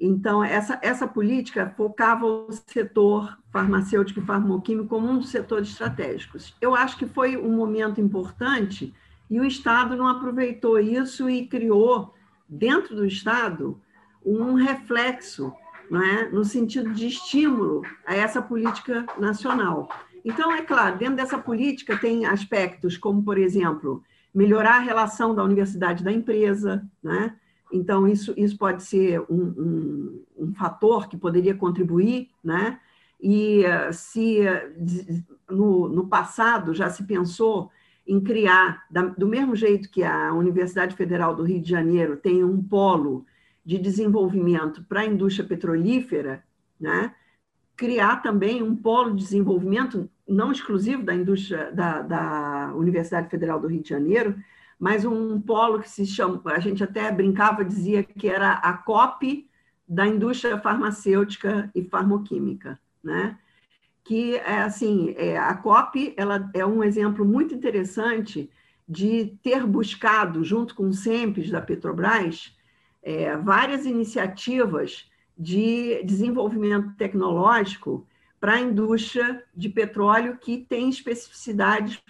então, 0.00 0.42
essa, 0.42 0.78
essa 0.82 1.06
política 1.06 1.72
focava 1.76 2.26
o 2.26 2.50
setor 2.66 3.38
farmacêutico 3.52 4.20
e 4.20 4.24
farmoquímico 4.24 4.88
como 4.88 5.08
um 5.08 5.18
dos 5.18 5.30
setores 5.30 5.68
estratégicos. 5.68 6.54
Eu 6.60 6.74
acho 6.74 6.96
que 6.96 7.06
foi 7.06 7.36
um 7.36 7.54
momento 7.54 8.00
importante 8.00 8.92
e 9.30 9.40
o 9.40 9.44
Estado 9.44 9.96
não 9.96 10.08
aproveitou 10.08 10.78
isso 10.78 11.30
e 11.30 11.46
criou, 11.46 12.12
dentro 12.48 12.94
do 12.94 13.06
Estado, 13.06 13.80
um 14.24 14.54
reflexo 14.54 15.52
não 15.90 16.02
é? 16.02 16.28
no 16.28 16.44
sentido 16.44 16.92
de 16.92 17.06
estímulo 17.06 17.82
a 18.06 18.14
essa 18.14 18.42
política 18.42 19.06
nacional. 19.18 19.88
Então, 20.24 20.52
é 20.52 20.62
claro, 20.62 20.98
dentro 20.98 21.16
dessa 21.16 21.38
política 21.38 21.96
tem 21.96 22.24
aspectos 22.26 22.96
como, 22.96 23.22
por 23.22 23.38
exemplo, 23.38 24.02
melhorar 24.34 24.76
a 24.76 24.80
relação 24.80 25.34
da 25.34 25.44
universidade 25.44 26.02
da 26.02 26.10
empresa, 26.10 26.84
né? 27.02 27.36
Então, 27.74 28.06
isso, 28.06 28.32
isso 28.36 28.56
pode 28.56 28.84
ser 28.84 29.20
um, 29.22 29.26
um, 29.28 30.24
um 30.38 30.54
fator 30.54 31.08
que 31.08 31.16
poderia 31.16 31.56
contribuir, 31.56 32.30
né? 32.42 32.78
E 33.20 33.64
se 33.92 34.40
no, 35.50 35.88
no 35.88 36.06
passado 36.06 36.72
já 36.72 36.88
se 36.88 37.04
pensou 37.04 37.70
em 38.06 38.20
criar, 38.20 38.84
do 39.18 39.26
mesmo 39.26 39.56
jeito 39.56 39.90
que 39.90 40.04
a 40.04 40.32
Universidade 40.32 40.94
Federal 40.94 41.34
do 41.34 41.42
Rio 41.42 41.60
de 41.60 41.68
Janeiro 41.68 42.16
tem 42.16 42.44
um 42.44 42.62
polo 42.62 43.26
de 43.64 43.78
desenvolvimento 43.78 44.84
para 44.84 45.00
a 45.00 45.06
indústria 45.06 45.48
petrolífera, 45.48 46.44
né? 46.78 47.14
criar 47.76 48.22
também 48.22 48.62
um 48.62 48.76
polo 48.76 49.10
de 49.10 49.22
desenvolvimento 49.22 50.08
não 50.28 50.52
exclusivo 50.52 51.02
da 51.02 51.14
indústria 51.14 51.72
da, 51.72 52.02
da 52.02 52.72
Universidade 52.76 53.28
Federal 53.28 53.58
do 53.58 53.66
Rio 53.66 53.82
de 53.82 53.88
Janeiro, 53.88 54.36
mas 54.78 55.04
um 55.04 55.40
polo 55.40 55.80
que 55.80 55.88
se 55.88 56.06
chama, 56.06 56.40
a 56.46 56.58
gente 56.58 56.82
até 56.82 57.10
brincava, 57.10 57.64
dizia 57.64 58.02
que 58.02 58.28
era 58.28 58.52
a 58.52 58.72
COP 58.74 59.48
da 59.88 60.06
indústria 60.06 60.58
farmacêutica 60.58 61.70
e 61.74 61.82
farmoquímica, 61.82 62.78
né? 63.02 63.38
Que 64.02 64.36
é 64.36 64.58
assim, 64.62 65.14
é, 65.16 65.38
a 65.38 65.54
COP 65.54 66.14
ela 66.16 66.50
é 66.52 66.64
um 66.64 66.82
exemplo 66.82 67.24
muito 67.24 67.54
interessante 67.54 68.50
de 68.88 69.38
ter 69.42 69.66
buscado, 69.66 70.44
junto 70.44 70.74
com 70.74 70.88
o 70.88 70.92
SEMPES 70.92 71.50
da 71.50 71.60
Petrobras, 71.60 72.54
é, 73.02 73.36
várias 73.36 73.86
iniciativas 73.86 75.10
de 75.36 76.02
desenvolvimento 76.04 76.94
tecnológico 76.96 78.06
para 78.38 78.54
a 78.54 78.60
indústria 78.60 79.42
de 79.54 79.68
petróleo 79.68 80.36
que 80.36 80.58
tem 80.58 80.88
especificidades 80.88 82.02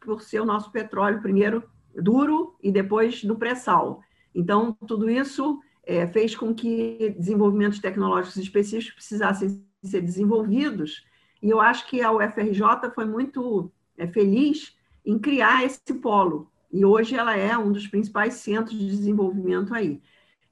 por 0.00 0.22
ser 0.22 0.40
o 0.40 0.46
nosso 0.46 0.70
petróleo, 0.70 1.20
primeiro, 1.20 1.62
duro 1.94 2.54
e 2.62 2.70
depois 2.70 3.24
do 3.24 3.36
pré-sal. 3.36 4.02
Então, 4.34 4.76
tudo 4.86 5.10
isso 5.10 5.60
é, 5.84 6.06
fez 6.06 6.36
com 6.36 6.54
que 6.54 7.14
desenvolvimentos 7.18 7.78
tecnológicos 7.78 8.36
específicos 8.36 8.94
precisassem 8.94 9.64
ser 9.82 10.02
desenvolvidos, 10.02 11.04
e 11.42 11.48
eu 11.48 11.60
acho 11.60 11.88
que 11.88 12.02
a 12.02 12.12
UFRJ 12.12 12.90
foi 12.94 13.06
muito 13.06 13.72
é, 13.96 14.06
feliz 14.06 14.76
em 15.04 15.18
criar 15.18 15.64
esse 15.64 15.94
polo, 15.94 16.50
e 16.70 16.84
hoje 16.84 17.16
ela 17.16 17.36
é 17.36 17.56
um 17.56 17.72
dos 17.72 17.86
principais 17.86 18.34
centros 18.34 18.78
de 18.78 18.86
desenvolvimento 18.86 19.74
aí. 19.74 20.00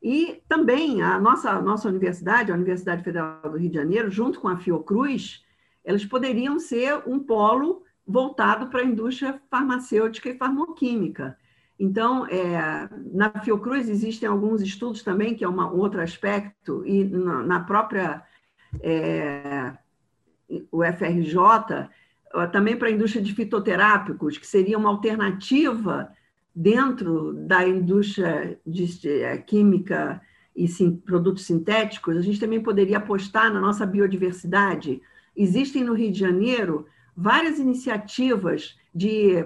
E 0.02 0.42
também 0.48 1.02
a 1.02 1.18
nossa, 1.20 1.60
nossa 1.60 1.88
universidade, 1.88 2.50
a 2.50 2.54
Universidade 2.54 3.02
Federal 3.02 3.42
do 3.42 3.58
Rio 3.58 3.68
de 3.68 3.76
Janeiro, 3.76 4.10
junto 4.10 4.40
com 4.40 4.48
a 4.48 4.56
Fiocruz, 4.56 5.44
elas 5.84 6.04
poderiam 6.04 6.58
ser 6.58 7.02
um 7.06 7.18
polo 7.18 7.82
voltado 8.08 8.68
para 8.68 8.80
a 8.80 8.84
indústria 8.84 9.38
farmacêutica 9.50 10.30
e 10.30 10.38
farmoquímica. 10.38 11.36
Então, 11.78 12.26
é, 12.26 12.88
na 13.12 13.30
Fiocruz 13.44 13.88
existem 13.88 14.26
alguns 14.26 14.62
estudos 14.62 15.02
também, 15.02 15.34
que 15.34 15.44
é 15.44 15.48
uma, 15.48 15.70
um 15.70 15.76
outro 15.76 16.00
aspecto, 16.00 16.82
e 16.86 17.04
na, 17.04 17.42
na 17.42 17.60
própria 17.60 18.22
é, 18.80 19.72
UFRJ, 20.72 21.36
também 22.50 22.76
para 22.76 22.88
a 22.88 22.90
indústria 22.90 23.22
de 23.22 23.34
fitoterápicos, 23.34 24.38
que 24.38 24.46
seria 24.46 24.78
uma 24.78 24.88
alternativa 24.88 26.10
dentro 26.54 27.34
da 27.34 27.66
indústria 27.66 28.58
de, 28.66 29.08
é, 29.22 29.38
química 29.38 30.20
e 30.56 30.66
sim, 30.66 30.96
produtos 30.96 31.44
sintéticos, 31.44 32.16
a 32.16 32.20
gente 32.20 32.40
também 32.40 32.60
poderia 32.60 32.98
apostar 32.98 33.52
na 33.52 33.60
nossa 33.60 33.86
biodiversidade. 33.86 35.00
Existem 35.36 35.84
no 35.84 35.94
Rio 35.94 36.10
de 36.10 36.18
Janeiro 36.18 36.86
várias 37.20 37.58
iniciativas 37.58 38.78
de 38.94 39.44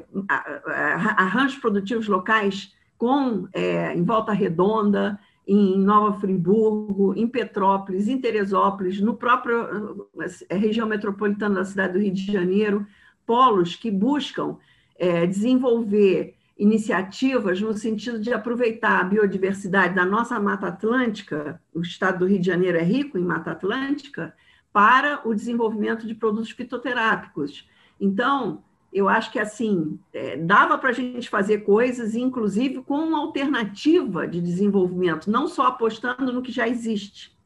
arranjos 1.16 1.58
produtivos 1.58 2.06
locais 2.06 2.74
com 2.98 3.48
é, 3.54 3.94
em 3.94 4.04
Volta 4.04 4.30
Redonda, 4.32 5.18
em 5.48 5.78
Nova 5.78 6.20
Friburgo, 6.20 7.14
em 7.16 7.26
Petrópolis, 7.26 8.08
em 8.08 8.20
Teresópolis, 8.20 9.00
no 9.00 9.14
próprio 9.14 10.06
é, 10.50 10.54
região 10.54 10.86
metropolitana 10.86 11.56
da 11.56 11.64
cidade 11.64 11.94
do 11.94 11.98
Rio 11.98 12.12
de 12.12 12.30
Janeiro, 12.30 12.86
polos 13.26 13.74
que 13.74 13.90
buscam 13.90 14.58
é, 14.98 15.26
desenvolver 15.26 16.34
iniciativas 16.58 17.58
no 17.58 17.72
sentido 17.72 18.20
de 18.20 18.34
aproveitar 18.34 19.00
a 19.00 19.04
biodiversidade 19.04 19.94
da 19.94 20.04
nossa 20.04 20.38
Mata 20.38 20.66
Atlântica, 20.66 21.58
o 21.74 21.80
estado 21.80 22.18
do 22.18 22.26
Rio 22.26 22.38
de 22.38 22.46
Janeiro 22.46 22.76
é 22.76 22.82
rico 22.82 23.16
em 23.16 23.24
Mata 23.24 23.52
Atlântica, 23.52 24.34
para 24.72 25.20
o 25.28 25.34
desenvolvimento 25.34 26.06
de 26.06 26.14
produtos 26.14 26.50
fitoterápicos. 26.50 27.68
Então, 28.00 28.62
eu 28.92 29.08
acho 29.08 29.32
que 29.32 29.38
assim 29.38 29.98
é, 30.12 30.36
dava 30.36 30.76
para 30.76 30.90
a 30.90 30.92
gente 30.92 31.28
fazer 31.28 31.58
coisas, 31.58 32.14
inclusive 32.14 32.82
com 32.82 32.96
uma 32.96 33.20
alternativa 33.20 34.26
de 34.26 34.40
desenvolvimento, 34.40 35.30
não 35.30 35.48
só 35.48 35.66
apostando 35.66 36.32
no 36.32 36.42
que 36.42 36.52
já 36.52 36.68
existe, 36.68 37.36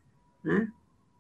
né? 0.42 0.70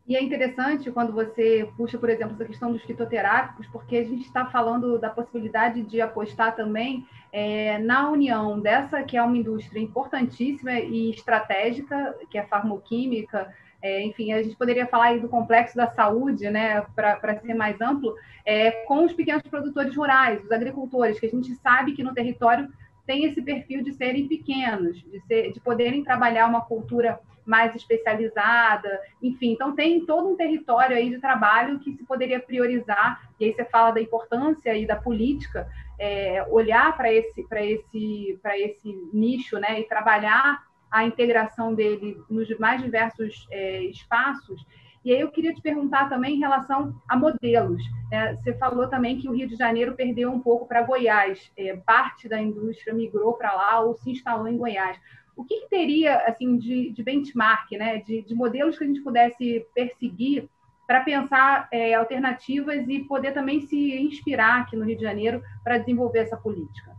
E 0.08 0.14
é 0.14 0.22
interessante 0.22 0.88
quando 0.92 1.12
você 1.12 1.68
puxa, 1.76 1.98
por 1.98 2.08
exemplo, 2.08 2.34
essa 2.34 2.44
questão 2.44 2.72
dos 2.72 2.82
fitoterápicos, 2.82 3.66
porque 3.66 3.96
a 3.96 4.04
gente 4.04 4.24
está 4.24 4.46
falando 4.46 4.98
da 5.00 5.10
possibilidade 5.10 5.82
de 5.82 6.00
apostar 6.00 6.54
também 6.54 7.04
é, 7.32 7.78
na 7.78 8.08
união 8.08 8.60
dessa 8.60 9.02
que 9.02 9.16
é 9.16 9.22
uma 9.22 9.36
indústria 9.36 9.80
importantíssima 9.80 10.78
e 10.78 11.10
estratégica, 11.10 12.16
que 12.30 12.38
é 12.38 12.42
a 12.42 12.46
farmoquímica, 12.46 13.52
é, 13.82 14.02
enfim, 14.02 14.32
a 14.32 14.42
gente 14.42 14.56
poderia 14.56 14.86
falar 14.86 15.06
aí 15.06 15.20
do 15.20 15.28
complexo 15.28 15.76
da 15.76 15.90
saúde, 15.90 16.48
né, 16.50 16.84
para 16.94 17.38
ser 17.40 17.54
mais 17.54 17.80
amplo, 17.80 18.14
é, 18.44 18.70
com 18.84 19.04
os 19.04 19.12
pequenos 19.12 19.42
produtores 19.42 19.94
rurais, 19.94 20.42
os 20.44 20.50
agricultores, 20.50 21.20
que 21.20 21.26
a 21.26 21.30
gente 21.30 21.54
sabe 21.56 21.92
que 21.92 22.02
no 22.02 22.14
território 22.14 22.68
tem 23.06 23.24
esse 23.24 23.40
perfil 23.40 23.82
de 23.82 23.92
serem 23.92 24.26
pequenos, 24.26 25.00
de, 25.02 25.20
ser, 25.26 25.52
de 25.52 25.60
poderem 25.60 26.02
trabalhar 26.02 26.48
uma 26.48 26.60
cultura 26.60 27.20
mais 27.44 27.74
especializada, 27.76 29.00
enfim, 29.22 29.52
então 29.52 29.72
tem 29.72 30.04
todo 30.04 30.28
um 30.28 30.36
território 30.36 30.96
aí 30.96 31.10
de 31.10 31.20
trabalho 31.20 31.78
que 31.78 31.92
se 31.92 32.02
poderia 32.02 32.40
priorizar, 32.40 33.30
e 33.38 33.44
aí 33.44 33.52
você 33.52 33.64
fala 33.64 33.92
da 33.92 34.00
importância 34.00 34.72
aí 34.72 34.84
da 34.84 34.96
política, 34.96 35.68
é, 35.96 36.44
olhar 36.50 36.96
para 36.96 37.12
esse, 37.12 37.46
esse, 37.48 38.38
esse 38.42 39.08
nicho, 39.12 39.58
né, 39.58 39.78
e 39.80 39.84
trabalhar 39.84 40.65
a 40.90 41.04
integração 41.04 41.74
dele 41.74 42.20
nos 42.28 42.48
mais 42.58 42.82
diversos 42.82 43.46
é, 43.50 43.82
espaços. 43.84 44.64
E 45.04 45.12
aí 45.12 45.20
eu 45.20 45.30
queria 45.30 45.54
te 45.54 45.62
perguntar 45.62 46.08
também 46.08 46.34
em 46.34 46.40
relação 46.40 47.00
a 47.08 47.16
modelos. 47.16 47.82
Né? 48.10 48.34
Você 48.34 48.52
falou 48.54 48.88
também 48.88 49.20
que 49.20 49.28
o 49.28 49.32
Rio 49.32 49.46
de 49.46 49.54
Janeiro 49.54 49.94
perdeu 49.94 50.32
um 50.32 50.40
pouco 50.40 50.66
para 50.66 50.82
Goiás, 50.82 51.52
é, 51.56 51.76
parte 51.76 52.28
da 52.28 52.40
indústria 52.40 52.92
migrou 52.92 53.34
para 53.34 53.52
lá 53.52 53.80
ou 53.80 53.94
se 53.94 54.10
instalou 54.10 54.48
em 54.48 54.56
Goiás. 54.56 54.98
O 55.36 55.44
que, 55.44 55.60
que 55.60 55.68
teria 55.68 56.16
assim 56.26 56.56
de, 56.56 56.90
de 56.90 57.02
benchmark, 57.02 57.70
né? 57.72 57.98
De, 57.98 58.22
de, 58.22 58.34
modelos 58.34 58.78
que 58.78 58.84
a 58.84 58.86
gente 58.86 59.02
pudesse 59.02 59.64
perseguir 59.74 60.48
para 60.86 61.04
pensar 61.04 61.68
é, 61.70 61.94
alternativas 61.94 62.88
e 62.88 63.00
poder 63.00 63.32
também 63.32 63.60
se 63.60 63.96
inspirar 63.96 64.62
aqui 64.62 64.76
no 64.76 64.84
Rio 64.84 64.96
de 64.96 65.02
Janeiro 65.02 65.42
para 65.62 65.78
desenvolver 65.78 66.20
essa 66.20 66.36
política? 66.36 66.96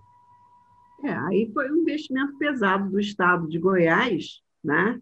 É, 1.04 1.14
aí 1.14 1.52
foi 1.54 1.72
um 1.72 1.78
investimento 1.78 2.38
pesado 2.38 2.90
do 2.90 3.00
Estado 3.00 3.48
de 3.48 3.60
Goiás, 3.60 4.42
né? 4.64 5.00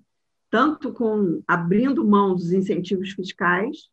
tanto 0.49 0.93
com 0.93 1.41
abrindo 1.47 2.07
mão 2.07 2.35
dos 2.35 2.51
incentivos 2.51 3.11
fiscais, 3.11 3.89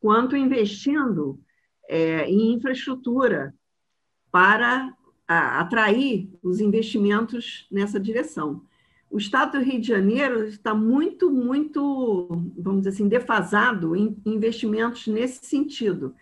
quanto 0.00 0.36
investindo 0.36 1.40
é, 1.88 2.24
em 2.28 2.52
infraestrutura 2.52 3.54
para 4.30 4.94
atrair 5.26 6.28
os 6.42 6.60
investimentos 6.60 7.66
nessa 7.70 7.98
direção. 7.98 8.62
O 9.10 9.18
Estado 9.18 9.52
do 9.52 9.64
Rio 9.64 9.80
de 9.80 9.88
Janeiro 9.88 10.44
está 10.44 10.74
muito, 10.74 11.30
muito, 11.30 12.28
vamos 12.58 12.82
dizer 12.82 12.90
assim, 12.90 13.08
defasado 13.08 13.94
em 13.94 14.16
investimentos 14.26 15.06
nesse 15.06 15.46
sentido. 15.46 16.14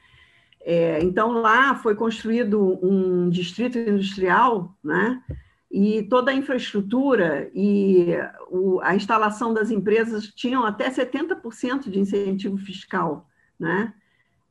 É, 0.63 1.03
então, 1.03 1.33
lá 1.33 1.75
foi 1.75 1.95
construído 1.95 2.79
um 2.83 3.29
distrito 3.31 3.79
industrial, 3.79 4.77
né? 4.85 5.23
e 5.71 6.03
toda 6.05 6.33
a 6.33 6.35
infraestrutura 6.35 7.49
e 7.55 8.09
o, 8.49 8.81
a 8.81 8.97
instalação 8.97 9.55
das 9.55 9.71
empresas 9.71 10.27
tinham 10.27 10.65
até 10.65 10.91
70% 10.91 11.89
de 11.89 12.01
incentivo 12.01 12.59
fiscal. 12.59 13.29
Né? 13.59 13.95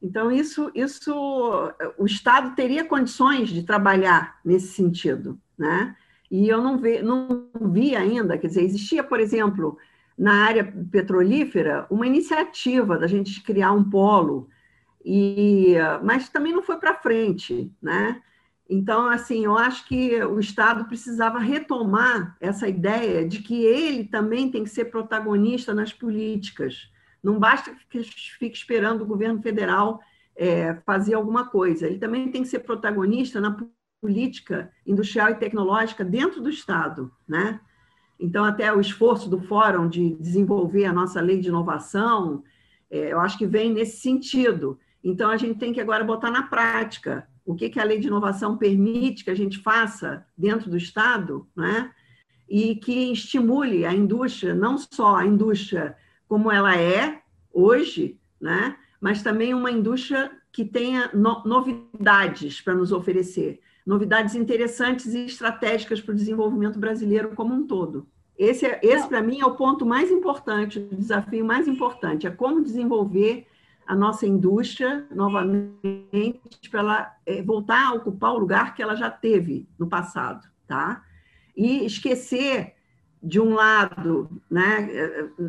Então, 0.02 0.32
isso, 0.32 0.72
isso 0.74 1.14
o 1.98 2.06
Estado 2.06 2.56
teria 2.56 2.86
condições 2.86 3.50
de 3.50 3.64
trabalhar 3.64 4.40
nesse 4.46 4.68
sentido. 4.68 5.38
Né? 5.58 5.94
E 6.32 6.48
eu 6.48 6.62
não 6.62 6.78
vi, 6.78 7.02
não 7.02 7.50
vi 7.70 7.98
ainda, 7.98 8.38
quer 8.38 8.48
dizer, 8.48 8.64
existia, 8.64 9.04
por 9.04 9.20
exemplo, 9.20 9.78
na 10.18 10.46
área 10.46 10.74
petrolífera, 10.90 11.86
uma 11.90 12.08
iniciativa 12.08 12.98
da 12.98 13.08
gente 13.08 13.44
criar 13.44 13.74
um 13.74 13.84
polo, 13.84 14.48
e, 15.12 15.76
mas 16.04 16.30
também 16.30 16.54
não 16.54 16.62
foi 16.62 16.78
para 16.78 16.94
frente, 16.94 17.74
né? 17.82 18.22
Então, 18.70 19.08
assim, 19.08 19.44
eu 19.44 19.58
acho 19.58 19.88
que 19.88 20.24
o 20.24 20.40
Estado 20.40 20.86
precisava 20.86 21.40
retomar 21.40 22.38
essa 22.40 22.68
ideia 22.68 23.28
de 23.28 23.42
que 23.42 23.66
ele 23.66 24.04
também 24.04 24.52
tem 24.52 24.64
que 24.64 24.70
ser 24.70 24.86
protagonista 24.86 25.74
nas 25.74 25.92
políticas. 25.92 26.92
Não 27.24 27.40
basta 27.40 27.76
que 27.90 28.04
fique 28.04 28.56
esperando 28.56 29.02
o 29.02 29.08
governo 29.08 29.42
federal 29.42 30.00
é, 30.36 30.76
fazer 30.86 31.16
alguma 31.16 31.50
coisa. 31.50 31.88
Ele 31.88 31.98
também 31.98 32.30
tem 32.30 32.44
que 32.44 32.48
ser 32.48 32.60
protagonista 32.60 33.42
na 33.42 33.58
política 34.00 34.72
industrial 34.86 35.32
e 35.32 35.36
tecnológica 35.36 36.06
dentro 36.06 36.40
do 36.40 36.52
Estado, 36.52 37.12
né? 37.28 37.60
Então, 38.20 38.46
até 38.46 38.72
o 38.72 38.80
esforço 38.80 39.28
do 39.28 39.42
Fórum 39.42 39.90
de 39.90 40.14
desenvolver 40.20 40.86
a 40.86 40.94
nossa 40.94 41.20
lei 41.20 41.40
de 41.40 41.48
inovação, 41.48 42.44
é, 42.92 43.12
eu 43.12 43.20
acho 43.20 43.40
que 43.40 43.48
vem 43.48 43.74
nesse 43.74 44.02
sentido. 44.02 44.78
Então, 45.04 45.30
a 45.30 45.38
gente 45.38 45.60
tem 45.60 45.74
que 45.74 45.82
agora 45.82 46.04
botar 46.04 46.32
na 46.32 46.44
prática 46.44 47.28
o 47.46 47.56
que, 47.56 47.70
que 47.70 47.80
a 47.80 47.84
lei 47.84 48.00
de 48.00 48.08
inovação 48.08 48.58
permite 48.58 49.24
que 49.24 49.30
a 49.30 49.36
gente 49.36 49.58
faça 49.58 50.26
dentro 50.38 50.70
do 50.70 50.78
Estado, 50.78 51.48
né? 51.56 51.92
e 52.48 52.76
que 52.76 53.12
estimule 53.12 53.86
a 53.86 53.94
indústria, 53.94 54.54
não 54.54 54.78
só 54.78 55.16
a 55.16 55.26
indústria 55.26 55.96
como 56.28 56.52
ela 56.52 56.76
é 56.76 57.22
hoje, 57.54 58.20
né? 58.42 58.76
mas 59.00 59.22
também 59.22 59.54
uma 59.54 59.72
indústria 59.72 60.32
que 60.52 60.66
tenha 60.66 61.10
no 61.14 61.44
novidades 61.44 62.60
para 62.60 62.74
nos 62.74 62.92
oferecer 62.92 63.60
novidades 63.86 64.36
interessantes 64.36 65.16
e 65.16 65.26
estratégicas 65.26 66.00
para 66.00 66.12
o 66.12 66.16
desenvolvimento 66.16 66.78
brasileiro 66.78 67.30
como 67.36 67.56
um 67.56 67.66
todo. 67.66 68.08
Esse, 68.38 68.66
é, 68.66 68.80
esse 68.84 69.08
para 69.08 69.22
mim, 69.22 69.42
é 69.42 69.46
o 69.46 69.56
ponto 69.56 69.86
mais 69.86 70.12
importante, 70.12 70.78
o 70.78 70.96
desafio 70.96 71.44
mais 71.44 71.68
importante, 71.68 72.28
é 72.28 72.30
como 72.30 72.64
desenvolver 72.64 73.48
a 73.90 73.96
nossa 73.96 74.28
indústria 74.28 75.08
novamente 75.10 76.70
para 76.70 76.80
ela 76.80 77.16
é, 77.26 77.42
voltar 77.42 77.88
a 77.88 77.94
ocupar 77.94 78.34
o 78.34 78.38
lugar 78.38 78.76
que 78.76 78.84
ela 78.84 78.96
já 78.96 79.10
teve 79.10 79.68
no 79.80 79.88
passado, 79.88 80.48
tá? 80.68 81.04
E 81.58 81.84
esquecer 81.88 82.76
de 83.22 83.40
um 83.40 83.56
lado, 83.56 84.30
né, 84.48 84.88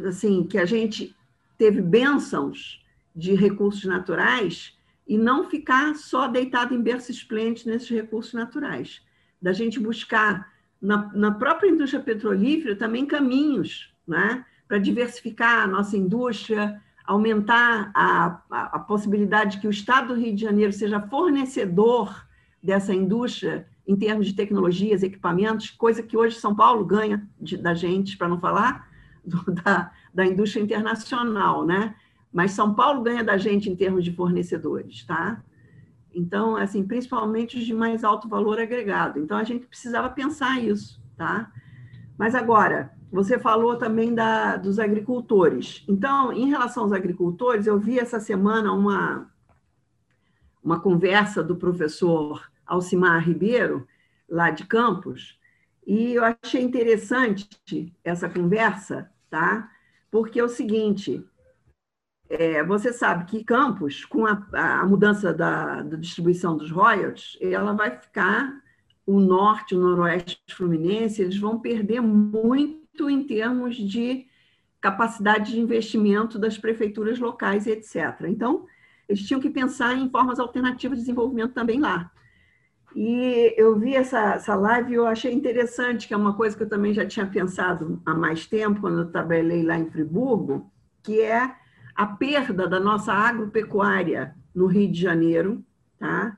assim, 0.08 0.42
que 0.44 0.56
a 0.56 0.64
gente 0.64 1.14
teve 1.58 1.82
bênçãos 1.82 2.82
de 3.14 3.34
recursos 3.34 3.84
naturais 3.84 4.74
e 5.06 5.18
não 5.18 5.50
ficar 5.50 5.94
só 5.94 6.26
deitado 6.26 6.74
em 6.74 6.80
berço 6.80 7.10
esplêndido 7.10 7.68
nesses 7.68 7.90
recursos 7.90 8.32
naturais. 8.32 9.02
Da 9.40 9.52
gente 9.52 9.78
buscar 9.78 10.50
na, 10.80 11.12
na 11.12 11.30
própria 11.30 11.68
indústria 11.68 12.02
petrolífera 12.02 12.74
também 12.74 13.04
caminhos 13.04 13.92
né, 14.08 14.46
para 14.66 14.78
diversificar 14.78 15.64
a 15.64 15.66
nossa 15.66 15.94
indústria, 15.94 16.80
aumentar 17.10 17.90
a, 17.92 18.40
a, 18.48 18.62
a, 18.76 18.78
possibilidade 18.78 19.56
de 19.56 19.60
que 19.60 19.66
o 19.66 19.70
Estado 19.70 20.14
do 20.14 20.20
Rio 20.20 20.32
de 20.32 20.42
Janeiro 20.42 20.72
seja 20.72 21.00
fornecedor 21.00 22.24
dessa 22.62 22.94
indústria 22.94 23.66
em 23.84 23.96
termos 23.96 24.28
de 24.28 24.32
tecnologias, 24.34 25.02
equipamentos, 25.02 25.70
coisa 25.70 26.04
que 26.04 26.16
hoje 26.16 26.38
São 26.38 26.54
Paulo 26.54 26.84
ganha 26.84 27.28
de, 27.40 27.56
da 27.56 27.74
gente, 27.74 28.16
para 28.16 28.28
não 28.28 28.38
falar 28.38 28.88
do, 29.24 29.42
da, 29.52 29.90
da 30.14 30.24
indústria 30.24 30.62
internacional, 30.62 31.66
né? 31.66 31.96
mas 32.32 32.52
São 32.52 32.74
Paulo 32.74 33.02
ganha 33.02 33.24
da 33.24 33.36
gente 33.36 33.68
em 33.68 33.74
termos 33.74 34.04
de 34.04 34.12
fornecedores, 34.12 35.02
tá? 35.04 35.42
Então, 36.14 36.54
assim, 36.54 36.86
principalmente 36.86 37.58
os 37.58 37.64
de 37.64 37.74
mais 37.74 38.04
alto 38.04 38.28
valor 38.28 38.60
agregado. 38.60 39.18
Então, 39.18 39.36
a 39.36 39.42
gente 39.42 39.66
precisava 39.66 40.08
pensar 40.10 40.62
isso, 40.62 41.02
tá? 41.16 41.50
Mas 42.20 42.34
agora, 42.34 42.92
você 43.10 43.38
falou 43.38 43.76
também 43.78 44.14
da, 44.14 44.58
dos 44.58 44.78
agricultores. 44.78 45.82
Então, 45.88 46.30
em 46.30 46.50
relação 46.50 46.82
aos 46.82 46.92
agricultores, 46.92 47.66
eu 47.66 47.78
vi 47.78 47.98
essa 47.98 48.20
semana 48.20 48.74
uma, 48.74 49.32
uma 50.62 50.78
conversa 50.78 51.42
do 51.42 51.56
professor 51.56 52.46
Alcimar 52.66 53.26
Ribeiro, 53.26 53.88
lá 54.28 54.50
de 54.50 54.66
Campos, 54.66 55.40
e 55.86 56.12
eu 56.12 56.22
achei 56.22 56.60
interessante 56.60 57.48
essa 58.04 58.28
conversa, 58.28 59.10
tá? 59.30 59.70
Porque 60.10 60.38
é 60.38 60.44
o 60.44 60.48
seguinte, 60.48 61.26
é, 62.28 62.62
você 62.62 62.92
sabe 62.92 63.24
que 63.24 63.42
Campos, 63.42 64.04
com 64.04 64.26
a, 64.26 64.46
a 64.52 64.84
mudança 64.84 65.32
da, 65.32 65.80
da, 65.80 65.96
distribuição 65.96 66.54
dos 66.54 66.70
royalties, 66.70 67.38
ela 67.40 67.72
vai 67.72 67.98
ficar, 67.98 68.60
o 69.06 69.18
norte, 69.18 69.74
o 69.74 69.80
noroeste 69.80 70.40
fluminense, 70.50 71.22
eles 71.22 71.36
vão 71.36 71.58
perder 71.58 72.00
muito 72.00 73.08
em 73.08 73.24
termos 73.24 73.76
de 73.76 74.26
capacidade 74.80 75.52
de 75.52 75.60
investimento 75.60 76.38
das 76.38 76.56
prefeituras 76.56 77.18
locais, 77.18 77.66
etc. 77.66 78.22
Então, 78.28 78.66
eles 79.08 79.26
tinham 79.26 79.40
que 79.40 79.50
pensar 79.50 79.94
em 79.96 80.08
formas 80.08 80.38
alternativas 80.38 80.98
de 80.98 81.04
desenvolvimento 81.04 81.52
também 81.52 81.80
lá. 81.80 82.10
E 82.94 83.54
eu 83.56 83.78
vi 83.78 83.94
essa, 83.94 84.34
essa 84.34 84.54
live 84.54 84.92
e 84.92 84.94
eu 84.94 85.06
achei 85.06 85.32
interessante, 85.32 86.08
que 86.08 86.14
é 86.14 86.16
uma 86.16 86.34
coisa 86.34 86.56
que 86.56 86.62
eu 86.62 86.68
também 86.68 86.92
já 86.92 87.06
tinha 87.06 87.26
pensado 87.26 88.00
há 88.04 88.14
mais 88.14 88.46
tempo, 88.46 88.80
quando 88.80 89.00
eu 89.00 89.10
trabalhei 89.10 89.62
lá 89.62 89.78
em 89.78 89.90
Friburgo, 89.90 90.70
que 91.02 91.20
é 91.20 91.54
a 91.94 92.06
perda 92.06 92.66
da 92.66 92.80
nossa 92.80 93.12
agropecuária 93.12 94.34
no 94.54 94.66
Rio 94.66 94.90
de 94.90 95.00
Janeiro, 95.00 95.64
tá? 95.98 96.36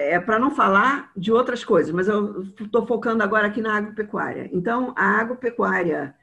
É, 0.00 0.20
para 0.20 0.38
não 0.38 0.52
falar 0.52 1.10
de 1.16 1.32
outras 1.32 1.64
coisas, 1.64 1.92
mas 1.92 2.06
eu 2.06 2.42
estou 2.42 2.86
focando 2.86 3.20
agora 3.20 3.48
aqui 3.48 3.60
na 3.60 3.76
agropecuária. 3.76 4.48
Então, 4.52 4.94
a 4.96 5.18
agropecuária 5.18 6.14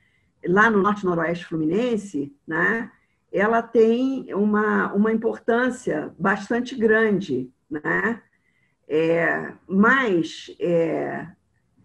lá 0.47 0.69
no 0.69 0.81
Norte 0.81 1.03
Noroeste 1.03 1.45
Fluminense, 1.45 2.33
né, 2.47 2.89
ela 3.33 3.61
tem 3.61 4.33
uma, 4.33 4.93
uma 4.93 5.11
importância 5.11 6.15
bastante 6.17 6.73
grande, 6.73 7.51
né? 7.69 8.21
É, 8.87 9.51
mas 9.67 10.55
é, 10.57 11.27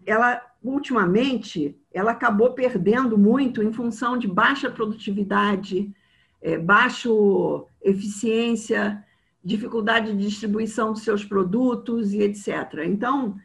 ela 0.05 0.41
ultimamente 0.63 1.77
ela 1.91 2.11
acabou 2.11 2.53
perdendo 2.53 3.17
muito 3.17 3.61
em 3.61 3.73
função 3.73 4.17
de 4.17 4.29
baixa 4.29 4.69
produtividade, 4.69 5.91
é, 6.41 6.57
baixo 6.57 7.67
eficiência, 7.81 9.03
dificuldade 9.43 10.11
de 10.11 10.27
distribuição 10.27 10.93
dos 10.93 11.03
seus 11.03 11.25
produtos 11.25 12.13
e 12.13 12.21
etc. 12.21 12.85
Então, 12.85 13.35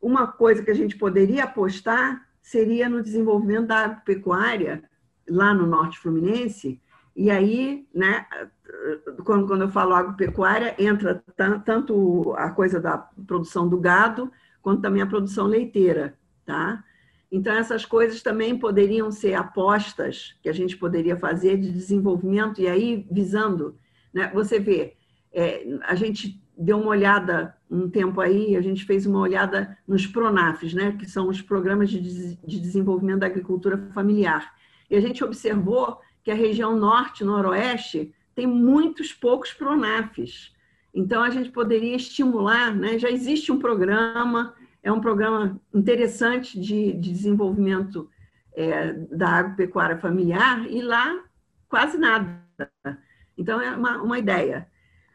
uma 0.00 0.26
coisa 0.26 0.62
que 0.62 0.70
a 0.70 0.74
gente 0.74 0.96
poderia 0.96 1.44
apostar 1.44 2.26
seria 2.40 2.88
no 2.88 3.02
desenvolvimento 3.02 3.66
da 3.66 3.84
agropecuária 3.84 4.84
lá 5.28 5.52
no 5.52 5.66
norte 5.66 5.98
fluminense, 5.98 6.80
e 7.14 7.30
aí, 7.30 7.86
né, 7.94 8.26
quando, 9.24 9.46
quando 9.46 9.62
eu 9.62 9.68
falo 9.68 9.94
agropecuária, 9.94 10.74
entra 10.78 11.22
tanto 11.64 12.32
a 12.36 12.50
coisa 12.50 12.80
da 12.80 12.98
produção 13.26 13.68
do 13.68 13.78
gado, 13.78 14.30
quanto 14.62 14.82
também 14.82 15.02
a 15.02 15.06
produção 15.06 15.46
leiteira, 15.46 16.16
tá? 16.46 16.82
Então, 17.30 17.54
essas 17.54 17.84
coisas 17.84 18.22
também 18.22 18.58
poderiam 18.58 19.10
ser 19.10 19.34
apostas 19.34 20.36
que 20.42 20.48
a 20.48 20.52
gente 20.52 20.76
poderia 20.76 21.16
fazer 21.16 21.56
de 21.56 21.70
desenvolvimento, 21.70 22.60
e 22.60 22.66
aí 22.66 23.06
visando, 23.10 23.76
né? 24.12 24.30
você 24.34 24.58
vê, 24.58 24.96
é, 25.32 25.66
a 25.82 25.94
gente 25.94 26.40
deu 26.56 26.78
uma 26.78 26.90
olhada 26.90 27.56
um 27.70 27.88
tempo 27.88 28.20
aí, 28.20 28.56
a 28.56 28.60
gente 28.60 28.84
fez 28.84 29.06
uma 29.06 29.20
olhada 29.20 29.78
nos 29.86 30.06
PRONAFs, 30.06 30.74
né? 30.74 30.96
que 30.98 31.08
são 31.08 31.28
os 31.28 31.40
Programas 31.40 31.88
de, 31.88 32.36
de 32.36 32.60
Desenvolvimento 32.60 33.20
da 33.20 33.26
Agricultura 33.26 33.78
Familiar. 33.94 34.52
E 34.90 34.96
a 34.96 35.00
gente 35.00 35.22
observou 35.22 36.00
que 36.22 36.30
a 36.30 36.34
região 36.34 36.76
norte, 36.76 37.24
noroeste, 37.24 38.12
tem 38.34 38.46
muitos 38.46 39.12
poucos 39.12 39.52
PRONAFs. 39.52 40.52
Então, 40.92 41.22
a 41.22 41.30
gente 41.30 41.50
poderia 41.50 41.94
estimular, 41.94 42.74
né? 42.74 42.98
já 42.98 43.10
existe 43.10 43.52
um 43.52 43.58
programa 43.58 44.54
é 44.82 44.90
um 44.90 45.00
programa 45.00 45.60
interessante 45.74 46.58
de, 46.58 46.92
de 46.92 47.12
desenvolvimento 47.12 48.08
é, 48.54 48.92
da 48.92 49.28
agropecuária 49.28 49.98
familiar 49.98 50.66
e 50.70 50.80
lá 50.80 51.22
quase 51.68 51.98
nada. 51.98 52.40
Então, 53.36 53.60
é 53.60 53.76
uma, 53.76 54.02
uma 54.02 54.18
ideia. 54.18 54.66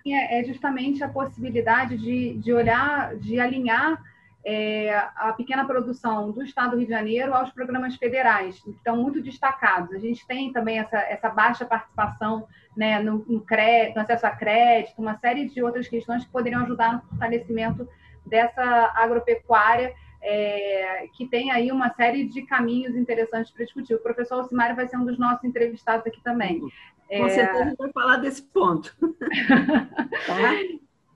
É, 0.06 0.40
é 0.40 0.44
justamente 0.44 1.04
a 1.04 1.10
possibilidade 1.10 1.98
de, 1.98 2.34
de 2.36 2.54
olhar, 2.54 3.16
de 3.16 3.40
alinhar 3.40 4.02
é, 4.46 4.96
a 5.16 5.34
pequena 5.34 5.66
produção 5.66 6.32
do 6.32 6.44
Estado 6.44 6.72
do 6.72 6.78
Rio 6.78 6.86
de 6.86 6.94
Janeiro 6.94 7.34
aos 7.34 7.50
programas 7.50 7.96
federais, 7.96 8.60
que 8.60 8.70
estão 8.70 8.96
muito 8.96 9.20
destacados. 9.20 9.92
A 9.92 9.98
gente 9.98 10.26
tem 10.28 10.54
também 10.54 10.78
essa, 10.78 10.98
essa 10.98 11.30
baixa 11.30 11.66
participação 11.66 12.48
né, 12.78 13.00
no, 13.00 13.26
no, 13.28 13.42
crédito, 13.42 13.96
no 13.96 14.04
acesso 14.04 14.28
a 14.28 14.30
crédito, 14.30 15.02
uma 15.02 15.18
série 15.18 15.50
de 15.50 15.64
outras 15.64 15.88
questões 15.88 16.24
que 16.24 16.32
poderiam 16.32 16.62
ajudar 16.62 16.94
no 16.94 17.02
fortalecimento 17.02 17.90
dessa 18.24 18.92
agropecuária, 18.96 19.94
é, 20.28 21.08
que 21.16 21.28
tem 21.28 21.52
aí 21.52 21.72
uma 21.72 21.94
série 21.94 22.28
de 22.28 22.42
caminhos 22.44 22.96
interessantes 22.96 23.52
para 23.52 23.64
discutir. 23.64 23.94
O 23.94 24.00
professor 24.00 24.36
Alcimari 24.36 24.74
vai 24.74 24.88
ser 24.88 24.98
um 24.98 25.06
dos 25.06 25.20
nossos 25.20 25.44
entrevistados 25.44 26.06
aqui 26.08 26.22
também. 26.24 26.60
Com 27.08 27.28
é... 27.28 27.30
certeza 27.30 27.76
vai 27.78 27.92
falar 27.92 28.18
desse 28.18 28.42
ponto. 28.42 28.96
tá? 30.28 30.54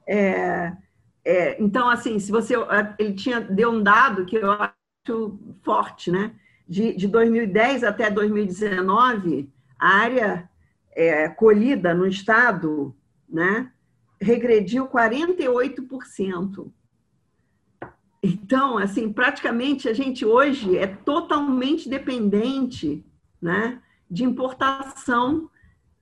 é... 0.07 0.73
É, 1.25 1.61
então, 1.61 1.89
assim, 1.89 2.17
se 2.17 2.31
você. 2.31 2.55
Ele 2.97 3.13
tinha, 3.13 3.39
deu 3.39 3.71
um 3.71 3.83
dado 3.83 4.25
que 4.25 4.35
eu 4.35 4.51
acho 4.51 5.39
forte, 5.61 6.09
né? 6.09 6.33
De, 6.67 6.95
de 6.95 7.07
2010 7.07 7.83
até 7.83 8.09
2019, 8.09 9.47
a 9.77 9.87
área 9.87 10.49
é, 10.91 11.27
colhida 11.29 11.93
no 11.93 12.07
estado, 12.07 12.95
né? 13.27 13.71
Regrediu 14.19 14.87
48%. 14.87 16.71
Então, 18.21 18.77
assim, 18.77 19.11
praticamente 19.11 19.87
a 19.87 19.93
gente 19.93 20.25
hoje 20.25 20.77
é 20.77 20.87
totalmente 20.87 21.89
dependente, 21.89 23.05
né? 23.41 23.81
De 24.09 24.23
importação 24.23 25.49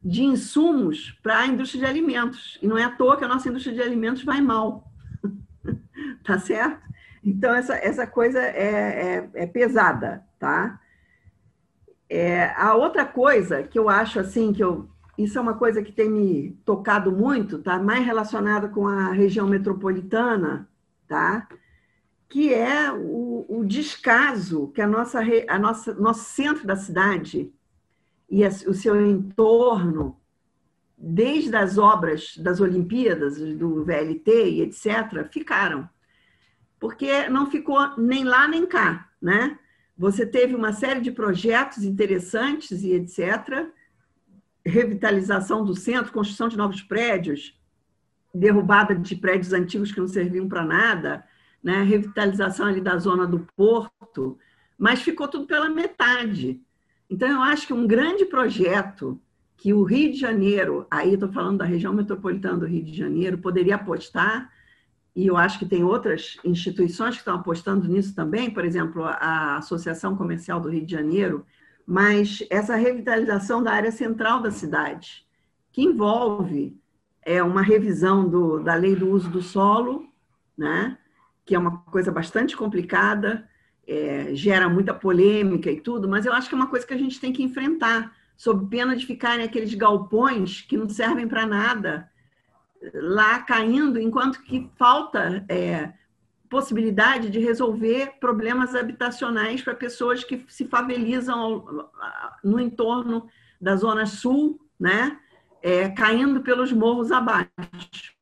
de 0.03 0.23
insumos 0.23 1.17
para 1.21 1.39
a 1.39 1.47
indústria 1.47 1.81
de 1.81 1.89
alimentos. 1.89 2.57
E 2.61 2.67
não 2.67 2.77
é 2.77 2.83
à 2.83 2.89
toa 2.89 3.17
que 3.17 3.25
a 3.25 3.27
nossa 3.27 3.49
indústria 3.49 3.75
de 3.75 3.81
alimentos 3.81 4.23
vai 4.23 4.41
mal 4.41 4.87
tá 6.23 6.39
certo? 6.39 6.81
Então, 7.23 7.53
essa, 7.53 7.75
essa 7.75 8.07
coisa 8.07 8.39
é, 8.39 9.29
é, 9.33 9.43
é 9.43 9.47
pesada, 9.47 10.23
tá? 10.39 10.79
É, 12.09 12.53
a 12.55 12.73
outra 12.75 13.05
coisa 13.05 13.63
que 13.63 13.77
eu 13.77 13.89
acho 13.89 14.19
assim, 14.19 14.53
que 14.53 14.63
eu, 14.63 14.89
isso 15.17 15.37
é 15.37 15.41
uma 15.41 15.55
coisa 15.55 15.83
que 15.83 15.91
tem 15.91 16.09
me 16.09 16.51
tocado 16.63 17.11
muito, 17.11 17.59
tá? 17.59 17.77
Mais 17.79 18.05
relacionada 18.05 18.69
com 18.69 18.87
a 18.87 19.11
região 19.11 19.47
metropolitana, 19.47 20.69
tá? 21.07 21.47
Que 22.29 22.53
é 22.53 22.91
o, 22.91 23.45
o 23.47 23.65
descaso 23.65 24.67
que 24.69 24.81
a 24.81 24.87
nossa, 24.87 25.21
a 25.47 25.59
nossa, 25.59 25.93
nosso 25.93 26.25
centro 26.25 26.67
da 26.67 26.75
cidade 26.75 27.51
e 28.29 28.43
a, 28.43 28.49
o 28.49 28.73
seu 28.73 29.05
entorno 29.05 30.19
desde 30.97 31.55
as 31.55 31.77
obras 31.77 32.35
das 32.37 32.59
Olimpíadas, 32.59 33.37
do 33.37 33.83
VLT 33.85 34.49
e 34.49 34.61
etc., 34.61 35.27
ficaram. 35.31 35.87
Porque 36.79 37.29
não 37.29 37.49
ficou 37.49 37.97
nem 37.97 38.23
lá 38.23 38.47
nem 38.47 38.65
cá, 38.65 39.09
né? 39.21 39.57
Você 39.97 40.25
teve 40.25 40.55
uma 40.55 40.73
série 40.73 41.01
de 41.01 41.11
projetos 41.11 41.83
interessantes 41.83 42.83
e 42.83 42.93
etc., 42.93 43.67
revitalização 44.65 45.63
do 45.63 45.75
centro, 45.75 46.11
construção 46.11 46.47
de 46.47 46.57
novos 46.57 46.81
prédios, 46.81 47.57
derrubada 48.33 48.93
de 48.93 49.15
prédios 49.15 49.53
antigos 49.53 49.91
que 49.91 49.99
não 49.99 50.07
serviam 50.07 50.47
para 50.47 50.65
nada, 50.65 51.23
né? 51.67 51.83
revitalização 51.83 52.65
ali 52.65 52.79
da 52.79 52.97
zona 52.97 53.27
do 53.27 53.45
porto, 53.53 54.39
mas 54.77 55.01
ficou 55.01 55.27
tudo 55.27 55.45
pela 55.45 55.69
metade. 55.69 56.61
Então, 57.09 57.27
eu 57.27 57.41
acho 57.41 57.67
que 57.67 57.73
um 57.73 57.85
grande 57.85 58.23
projeto 58.23 59.19
que 59.57 59.73
o 59.73 59.83
Rio 59.83 60.13
de 60.13 60.17
Janeiro, 60.17 60.87
aí 60.89 61.15
estou 61.15 61.29
falando 61.29 61.57
da 61.57 61.65
região 61.65 61.93
metropolitana 61.93 62.59
do 62.59 62.65
Rio 62.65 62.85
de 62.85 62.95
Janeiro, 62.95 63.39
poderia 63.39 63.75
apostar, 63.75 64.49
e 65.13 65.27
eu 65.27 65.35
acho 65.35 65.59
que 65.59 65.65
tem 65.65 65.83
outras 65.83 66.37
instituições 66.41 67.15
que 67.15 67.19
estão 67.19 67.35
apostando 67.35 67.85
nisso 67.85 68.15
também, 68.15 68.49
por 68.49 68.63
exemplo, 68.63 69.03
a 69.03 69.57
Associação 69.57 70.15
Comercial 70.15 70.61
do 70.61 70.69
Rio 70.69 70.85
de 70.85 70.91
Janeiro, 70.93 71.45
mas 71.85 72.45
essa 72.49 72.77
revitalização 72.77 73.61
da 73.61 73.73
área 73.73 73.91
central 73.91 74.41
da 74.41 74.51
cidade, 74.51 75.25
que 75.73 75.81
envolve 75.81 76.79
é, 77.23 77.43
uma 77.43 77.61
revisão 77.61 78.29
do, 78.29 78.59
da 78.59 78.75
lei 78.75 78.95
do 78.95 79.09
uso 79.09 79.29
do 79.29 79.41
solo, 79.41 80.07
né, 80.57 80.97
que 81.47 81.55
é 81.55 81.59
uma 81.59 81.77
coisa 81.77 82.11
bastante 82.11 82.57
complicada, 82.57 83.49
é, 83.87 84.35
gera 84.35 84.67
muita 84.67 84.93
polêmica 84.93 85.71
e 85.71 85.79
tudo, 85.79 86.09
mas 86.09 86.25
eu 86.25 86.33
acho 86.33 86.49
que 86.49 86.53
é 86.53 86.57
uma 86.57 86.67
coisa 86.67 86.85
que 86.85 86.93
a 86.93 86.97
gente 86.97 87.21
tem 87.21 87.31
que 87.31 87.41
enfrentar, 87.41 88.13
sob 88.35 88.69
pena 88.69 88.97
de 88.97 89.05
ficarem 89.05 89.45
aqueles 89.45 89.73
galpões 89.73 90.61
que 90.61 90.75
não 90.75 90.89
servem 90.89 91.25
para 91.25 91.47
nada 91.47 92.11
lá 92.93 93.39
caindo, 93.39 93.97
enquanto 93.97 94.43
que 94.43 94.69
falta 94.75 95.45
é, 95.47 95.93
possibilidade 96.49 97.29
de 97.29 97.39
resolver 97.39 98.19
problemas 98.19 98.75
habitacionais 98.75 99.61
para 99.61 99.73
pessoas 99.73 100.25
que 100.25 100.45
se 100.49 100.65
favelizam 100.65 101.89
no 102.43 102.59
entorno 102.59 103.27
da 103.59 103.77
zona 103.77 104.05
sul, 104.05 104.59
né, 104.77 105.17
é, 105.61 105.89
caindo 105.89 106.41
pelos 106.41 106.73
morros 106.73 107.09
abaixo. 107.09 108.16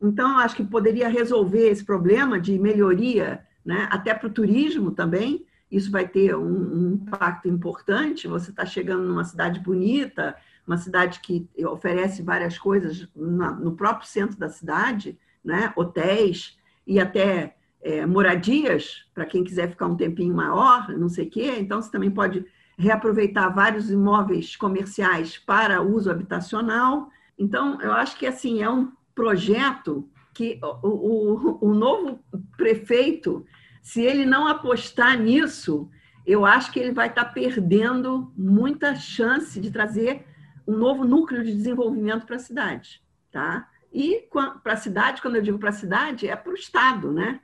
Então, 0.00 0.38
acho 0.38 0.56
que 0.56 0.64
poderia 0.64 1.08
resolver 1.08 1.68
esse 1.68 1.84
problema 1.84 2.40
de 2.40 2.58
melhoria, 2.58 3.44
né, 3.64 3.86
até 3.90 4.14
para 4.14 4.28
o 4.28 4.32
turismo 4.32 4.90
também, 4.90 5.46
isso 5.70 5.90
vai 5.90 6.08
ter 6.08 6.34
um, 6.34 6.42
um 6.42 6.92
impacto 6.94 7.48
importante. 7.48 8.26
Você 8.26 8.50
está 8.50 8.66
chegando 8.66 9.04
numa 9.04 9.24
cidade 9.24 9.60
bonita, 9.60 10.34
uma 10.66 10.76
cidade 10.76 11.20
que 11.20 11.48
oferece 11.64 12.22
várias 12.22 12.58
coisas 12.58 13.08
na, 13.14 13.52
no 13.52 13.76
próprio 13.76 14.08
centro 14.08 14.36
da 14.36 14.48
cidade, 14.48 15.18
né? 15.44 15.72
hotéis 15.76 16.58
e 16.86 16.98
até 16.98 17.56
é, 17.80 18.04
moradias 18.04 19.06
para 19.14 19.24
quem 19.24 19.44
quiser 19.44 19.70
ficar 19.70 19.86
um 19.86 19.96
tempinho 19.96 20.34
maior, 20.34 20.88
não 20.88 21.08
sei 21.08 21.26
o 21.26 21.30
quê. 21.30 21.56
Então, 21.58 21.80
você 21.80 21.90
também 21.90 22.10
pode 22.10 22.44
reaproveitar 22.76 23.48
vários 23.50 23.90
imóveis 23.90 24.56
comerciais 24.56 25.38
para 25.38 25.82
uso 25.82 26.10
habitacional. 26.10 27.10
Então, 27.38 27.80
eu 27.80 27.92
acho 27.92 28.18
que 28.18 28.26
assim 28.26 28.62
é 28.62 28.68
um 28.68 28.90
projeto 29.20 30.08
que 30.32 30.58
o, 30.62 30.88
o, 30.88 31.68
o 31.68 31.74
novo 31.74 32.20
prefeito 32.56 33.44
se 33.82 34.02
ele 34.02 34.24
não 34.24 34.46
apostar 34.46 35.18
nisso, 35.18 35.90
eu 36.26 36.44
acho 36.44 36.70
que 36.72 36.78
ele 36.78 36.92
vai 36.92 37.08
estar 37.08 37.24
perdendo 37.26 38.32
muita 38.36 38.94
chance 38.94 39.58
de 39.60 39.70
trazer 39.70 40.24
um 40.66 40.76
novo 40.76 41.04
núcleo 41.04 41.42
de 41.42 41.52
desenvolvimento 41.54 42.26
para 42.26 42.36
a 42.36 42.40
cidade, 42.40 43.02
tá? 43.32 43.68
E 43.92 44.28
para 44.62 44.74
a 44.74 44.76
cidade, 44.76 45.20
quando 45.20 45.36
eu 45.36 45.42
digo 45.42 45.58
para 45.58 45.70
a 45.70 45.72
cidade, 45.72 46.28
é 46.28 46.36
para 46.36 46.52
o 46.52 46.54
Estado, 46.54 47.12
né? 47.12 47.40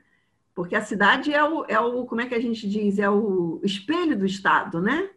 Porque 0.55 0.77
a 0.77 0.81
cidade 0.81 1.33
é 1.33 1.43
o, 1.43 1.65
é 1.67 1.81
o, 1.81 2.05
como 2.07 2.21
é 2.21 2.27
que 2.27 2.35
a 2.35 2.41
gente 2.41 2.69
diz, 2.69 2.99
é 2.99 3.11
o 3.11 3.61
espelho 3.65 4.17
do 4.17 4.25
Estado, 4.25 4.81
né? 4.81 5.11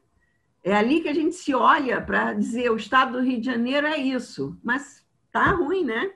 É 0.63 0.75
ali 0.75 1.01
que 1.01 1.07
a 1.07 1.13
gente 1.13 1.35
se 1.35 1.53
olha 1.53 2.01
para 2.01 2.33
dizer 2.33 2.71
o 2.71 2.75
Estado 2.75 3.13
do 3.13 3.23
Rio 3.23 3.39
de 3.39 3.45
Janeiro 3.45 3.87
é 3.87 3.97
isso, 3.97 4.57
mas 4.63 5.05
tá 5.31 5.51
ruim, 5.51 5.85
né? 5.85 6.11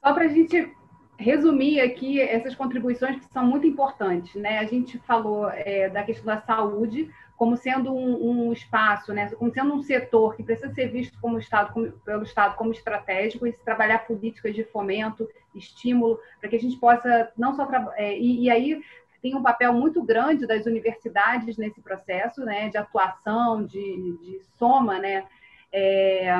Só 0.00 0.12
para 0.12 0.24
a 0.24 0.28
gente 0.28 0.72
resumir 1.18 1.80
aqui 1.80 2.20
essas 2.20 2.54
contribuições 2.54 3.18
que 3.18 3.32
são 3.32 3.44
muito 3.44 3.66
importantes. 3.66 4.34
Né? 4.36 4.58
A 4.58 4.64
gente 4.64 4.98
falou 4.98 5.50
é, 5.50 5.88
da 5.88 6.02
questão 6.04 6.26
da 6.26 6.40
saúde 6.40 7.10
como 7.36 7.56
sendo 7.56 7.92
um, 7.94 8.48
um, 8.48 8.52
espaço, 8.52 9.12
né? 9.12 9.28
como 9.30 9.52
sendo 9.52 9.74
um 9.74 9.82
setor 9.82 10.36
que 10.36 10.42
precisa 10.42 10.72
ser 10.74 10.88
visto 10.88 11.18
como 11.20 11.38
Estado, 11.38 11.72
como, 11.72 11.90
pelo 12.04 12.22
Estado 12.24 12.56
como 12.56 12.72
estratégico 12.72 13.46
e 13.46 13.52
trabalhar 13.52 14.06
políticas 14.06 14.54
de 14.54 14.64
fomento, 14.64 15.28
estímulo, 15.54 16.18
para 16.40 16.48
que 16.48 16.56
a 16.56 16.60
gente 16.60 16.76
possa 16.78 17.32
não 17.36 17.54
só 17.54 17.68
é, 17.96 18.18
e, 18.18 18.44
e 18.44 18.50
aí 18.50 18.82
tem 19.22 19.34
um 19.34 19.42
papel 19.42 19.72
muito 19.72 20.02
grande 20.02 20.46
das 20.46 20.66
universidades 20.66 21.56
nesse 21.56 21.80
processo, 21.80 22.44
né, 22.44 22.68
de 22.68 22.76
atuação, 22.76 23.64
de, 23.64 23.78
de 24.18 24.40
soma, 24.56 24.98
né, 24.98 25.24
é, 25.72 26.32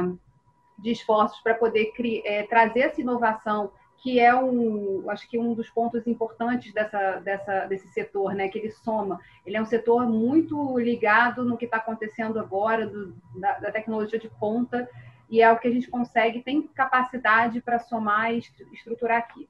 de 0.78 0.90
esforços 0.92 1.40
para 1.40 1.54
poder 1.54 1.92
é, 2.24 2.44
trazer 2.44 2.80
essa 2.80 3.00
inovação 3.00 3.70
que 4.00 4.20
é 4.20 4.34
um, 4.34 5.10
acho 5.10 5.28
que 5.28 5.38
um 5.38 5.54
dos 5.54 5.68
pontos 5.68 6.06
importantes 6.06 6.72
dessa, 6.72 7.16
dessa, 7.16 7.66
desse 7.66 7.88
setor, 7.88 8.32
né? 8.32 8.48
Que 8.48 8.58
ele 8.58 8.70
soma. 8.70 9.20
Ele 9.44 9.56
é 9.56 9.60
um 9.60 9.66
setor 9.66 10.06
muito 10.06 10.78
ligado 10.78 11.44
no 11.44 11.56
que 11.56 11.64
está 11.64 11.78
acontecendo 11.78 12.38
agora, 12.38 12.86
do, 12.86 13.12
da, 13.34 13.58
da, 13.58 13.72
tecnologia 13.72 14.18
de 14.18 14.28
ponta, 14.28 14.88
e 15.28 15.42
é 15.42 15.52
o 15.52 15.58
que 15.58 15.66
a 15.66 15.70
gente 15.70 15.90
consegue, 15.90 16.42
tem 16.42 16.62
capacidade 16.62 17.60
para 17.60 17.80
somar 17.80 18.32
e 18.32 18.38
estruturar 18.72 19.18
aqui. 19.18 19.48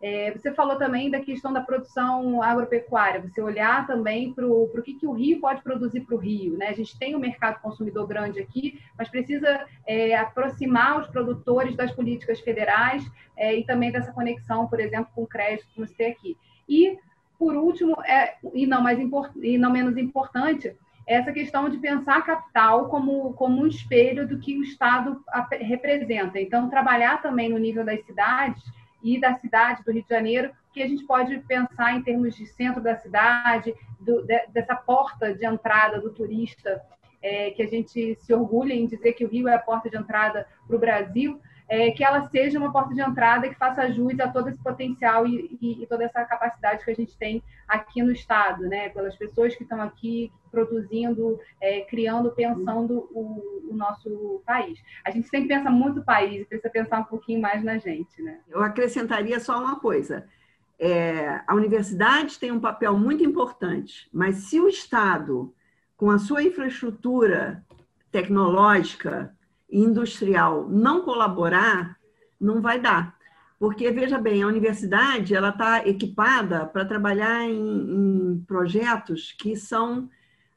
É, 0.00 0.30
você 0.30 0.52
falou 0.52 0.76
também 0.76 1.10
da 1.10 1.20
questão 1.20 1.52
da 1.52 1.60
produção 1.62 2.42
agropecuária, 2.42 3.20
você 3.20 3.40
olhar 3.40 3.86
também 3.86 4.32
para 4.32 4.46
o 4.46 4.68
que, 4.82 4.94
que 4.94 5.06
o 5.06 5.12
Rio 5.12 5.40
pode 5.40 5.62
produzir 5.62 6.00
para 6.00 6.14
o 6.14 6.18
Rio. 6.18 6.56
Né? 6.58 6.68
A 6.68 6.74
gente 6.74 6.98
tem 6.98 7.16
um 7.16 7.20
mercado 7.20 7.60
consumidor 7.60 8.06
grande 8.06 8.38
aqui, 8.38 8.78
mas 8.98 9.08
precisa 9.08 9.64
é, 9.86 10.14
aproximar 10.14 11.00
os 11.00 11.06
produtores 11.08 11.74
das 11.74 11.92
políticas 11.92 12.40
federais 12.40 13.10
é, 13.36 13.56
e 13.56 13.64
também 13.64 13.90
dessa 13.90 14.12
conexão, 14.12 14.66
por 14.66 14.80
exemplo, 14.80 15.10
com 15.14 15.22
o 15.22 15.26
crédito, 15.26 15.68
como 15.74 15.86
você 15.86 15.94
tem 15.94 16.12
aqui. 16.12 16.36
E, 16.68 16.98
por 17.38 17.56
último, 17.56 17.96
é, 18.04 18.34
e, 18.52 18.66
não 18.66 18.82
mais 18.82 18.98
e 19.42 19.56
não 19.56 19.70
menos 19.70 19.96
importante, 19.96 20.76
essa 21.06 21.32
questão 21.32 21.68
de 21.70 21.78
pensar 21.78 22.18
a 22.18 22.22
capital 22.22 22.88
como, 22.88 23.32
como 23.34 23.62
um 23.62 23.66
espelho 23.66 24.26
do 24.28 24.38
que 24.40 24.58
o 24.58 24.62
Estado 24.62 25.22
representa. 25.52 26.38
Então, 26.38 26.68
trabalhar 26.68 27.22
também 27.22 27.48
no 27.48 27.58
nível 27.58 27.84
das 27.84 28.04
cidades 28.04 28.62
e 29.06 29.20
da 29.20 29.34
cidade 29.34 29.84
do 29.84 29.92
Rio 29.92 30.02
de 30.02 30.08
Janeiro, 30.08 30.50
que 30.72 30.82
a 30.82 30.88
gente 30.88 31.04
pode 31.04 31.38
pensar 31.40 31.94
em 31.94 32.02
termos 32.02 32.34
de 32.34 32.44
centro 32.46 32.82
da 32.82 32.96
cidade, 32.96 33.72
do, 34.00 34.22
de, 34.22 34.46
dessa 34.48 34.74
porta 34.74 35.32
de 35.32 35.46
entrada 35.46 36.00
do 36.00 36.10
turista, 36.10 36.82
é, 37.22 37.52
que 37.52 37.62
a 37.62 37.68
gente 37.68 38.16
se 38.16 38.34
orgulha 38.34 38.74
em 38.74 38.86
dizer 38.86 39.12
que 39.12 39.24
o 39.24 39.28
Rio 39.28 39.48
é 39.48 39.54
a 39.54 39.60
porta 39.60 39.88
de 39.88 39.96
entrada 39.96 40.46
para 40.66 40.76
o 40.76 40.78
Brasil, 40.78 41.40
é, 41.68 41.90
que 41.90 42.04
ela 42.04 42.28
seja 42.28 42.58
uma 42.58 42.72
porta 42.72 42.94
de 42.94 43.00
entrada 43.00 43.48
que 43.48 43.56
faça 43.56 43.90
jus 43.90 44.18
a 44.20 44.28
todo 44.28 44.48
esse 44.48 44.62
potencial 44.62 45.26
e, 45.26 45.58
e, 45.60 45.82
e, 45.82 45.86
toda 45.86 46.04
essa 46.04 46.24
capacidade 46.24 46.84
que 46.84 46.90
a 46.90 46.94
gente 46.94 47.16
tem 47.16 47.42
aqui 47.66 48.02
no 48.02 48.12
Estado, 48.12 48.62
né? 48.68 48.88
pelas 48.90 49.16
pessoas 49.16 49.54
que 49.54 49.64
estão 49.64 49.80
aqui 49.80 50.32
produzindo, 50.50 51.40
é, 51.60 51.80
criando, 51.82 52.30
pensando 52.30 53.08
o, 53.12 53.68
o, 53.70 53.76
nosso 53.76 54.42
país. 54.46 54.78
A 55.04 55.10
gente 55.10 55.28
sempre 55.28 55.48
pensa 55.48 55.70
muito 55.70 56.04
país 56.04 56.42
e 56.42 56.44
precisa 56.44 56.70
pensar 56.70 57.00
um 57.00 57.04
pouquinho 57.04 57.40
mais 57.40 57.62
na 57.62 57.78
gente. 57.78 58.22
Né? 58.22 58.38
Eu 58.48 58.62
acrescentaria 58.62 59.40
só 59.40 59.58
uma 59.60 59.80
coisa. 59.80 60.26
É, 60.78 61.40
a 61.46 61.54
universidade 61.54 62.38
tem 62.38 62.52
um 62.52 62.60
papel 62.60 62.96
muito 62.96 63.24
importante, 63.24 64.08
mas 64.12 64.36
se 64.36 64.60
o 64.60 64.68
Estado, 64.68 65.52
com 65.96 66.10
a 66.10 66.18
sua 66.18 66.42
infraestrutura 66.42 67.64
tecnológica, 68.12 69.35
industrial 69.70 70.68
não 70.68 71.02
colaborar, 71.02 71.98
não 72.40 72.60
vai 72.60 72.80
dar. 72.80 73.16
Porque, 73.58 73.90
veja 73.90 74.18
bem, 74.18 74.42
a 74.42 74.46
universidade 74.46 75.34
ela 75.34 75.48
está 75.48 75.86
equipada 75.86 76.66
para 76.66 76.84
trabalhar 76.84 77.42
em, 77.44 77.54
em 77.54 78.44
projetos 78.46 79.32
que 79.32 79.56
são 79.56 80.10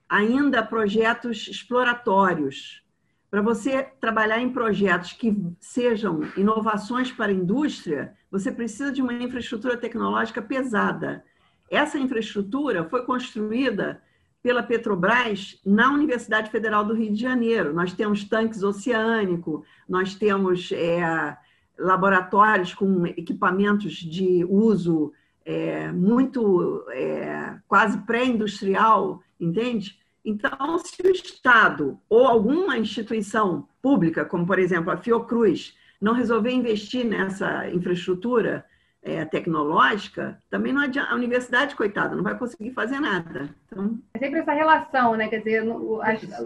ainda 0.07 0.63
projetos 0.63 1.47
exploratórios. 1.47 2.83
Para 3.29 3.41
você 3.41 3.83
trabalhar 4.01 4.39
em 4.39 4.51
projetos 4.51 5.13
que 5.13 5.37
sejam 5.59 6.21
inovações 6.35 7.11
para 7.11 7.27
a 7.27 7.35
indústria, 7.35 8.15
você 8.29 8.51
precisa 8.51 8.91
de 8.91 9.01
uma 9.01 9.13
infraestrutura 9.13 9.77
tecnológica 9.77 10.41
pesada. 10.41 11.23
Essa 11.69 11.99
infraestrutura 11.99 12.89
foi 12.89 13.05
construída 13.05 14.01
pela 14.41 14.63
Petrobras 14.63 15.59
na 15.65 15.91
Universidade 15.91 16.49
Federal 16.49 16.85
do 16.85 16.93
Rio 16.93 17.13
de 17.13 17.21
Janeiro. 17.21 17.73
Nós 17.73 17.93
temos 17.93 18.23
tanques 18.23 18.63
oceânicos, 18.63 19.65
nós 19.87 20.15
temos 20.15 20.71
é, 20.71 21.37
laboratórios 21.77 22.73
com 22.73 23.05
equipamentos 23.05 23.93
de 23.93 24.45
uso 24.45 25.11
é, 25.45 25.91
muito 25.91 26.85
é, 26.91 27.55
quase 27.67 27.97
pré-industrial, 27.99 29.21
entende? 29.39 29.97
Então, 30.23 30.77
se 30.79 31.01
o 31.01 31.09
Estado 31.09 31.99
ou 32.09 32.27
alguma 32.27 32.77
instituição 32.77 33.67
pública, 33.81 34.25
como 34.25 34.45
por 34.45 34.59
exemplo 34.59 34.91
a 34.91 34.97
Fiocruz, 34.97 35.75
não 35.99 36.13
resolver 36.13 36.51
investir 36.51 37.05
nessa 37.05 37.69
infraestrutura, 37.69 38.65
é, 39.01 39.23
tecnológica, 39.23 40.37
também 40.49 40.73
não 40.73 40.81
adianta, 40.81 41.11
a 41.11 41.15
universidade, 41.15 41.75
coitada, 41.75 42.15
não 42.15 42.23
vai 42.23 42.37
conseguir 42.37 42.71
fazer 42.71 42.99
nada. 42.99 43.49
Então... 43.65 43.97
É 44.13 44.19
sempre 44.19 44.39
essa 44.39 44.51
relação, 44.51 45.15
né? 45.15 45.27
Quer 45.27 45.37
dizer, 45.37 45.63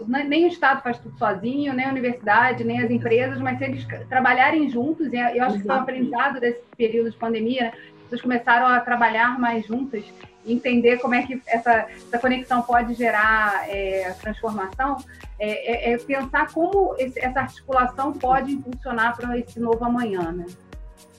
nem 0.06 0.44
o 0.44 0.48
Estado 0.48 0.82
faz 0.82 0.98
tudo 0.98 1.18
sozinho, 1.18 1.72
nem 1.74 1.86
a 1.86 1.90
universidade, 1.90 2.62
nem 2.62 2.80
as 2.80 2.90
empresas, 2.90 3.40
mas 3.40 3.58
se 3.58 3.64
eles 3.64 3.86
trabalharem 4.08 4.70
juntos, 4.70 5.12
e 5.12 5.16
eu 5.16 5.44
acho 5.44 5.58
que 5.58 5.64
foi 5.64 5.74
um 5.74 5.80
aprendizado 5.80 6.40
desse 6.40 6.62
período 6.76 7.10
de 7.10 7.16
pandemia, 7.16 7.64
né? 7.64 7.72
as 7.74 8.02
pessoas 8.04 8.20
começaram 8.20 8.66
a 8.66 8.80
trabalhar 8.80 9.38
mais 9.38 9.66
juntas, 9.66 10.04
entender 10.46 10.98
como 10.98 11.14
é 11.14 11.22
que 11.22 11.40
essa, 11.46 11.86
essa 11.88 12.18
conexão 12.18 12.62
pode 12.62 12.94
gerar 12.94 13.68
é, 13.68 14.14
transformação, 14.20 14.98
é, 15.38 15.90
é, 15.90 15.92
é, 15.92 15.98
pensar 15.98 16.52
como 16.52 16.94
esse, 16.98 17.18
essa 17.18 17.40
articulação 17.40 18.12
pode 18.12 18.52
impulsionar 18.52 19.16
para 19.16 19.38
esse 19.38 19.58
novo 19.58 19.84
amanhã, 19.84 20.30
né? 20.30 20.46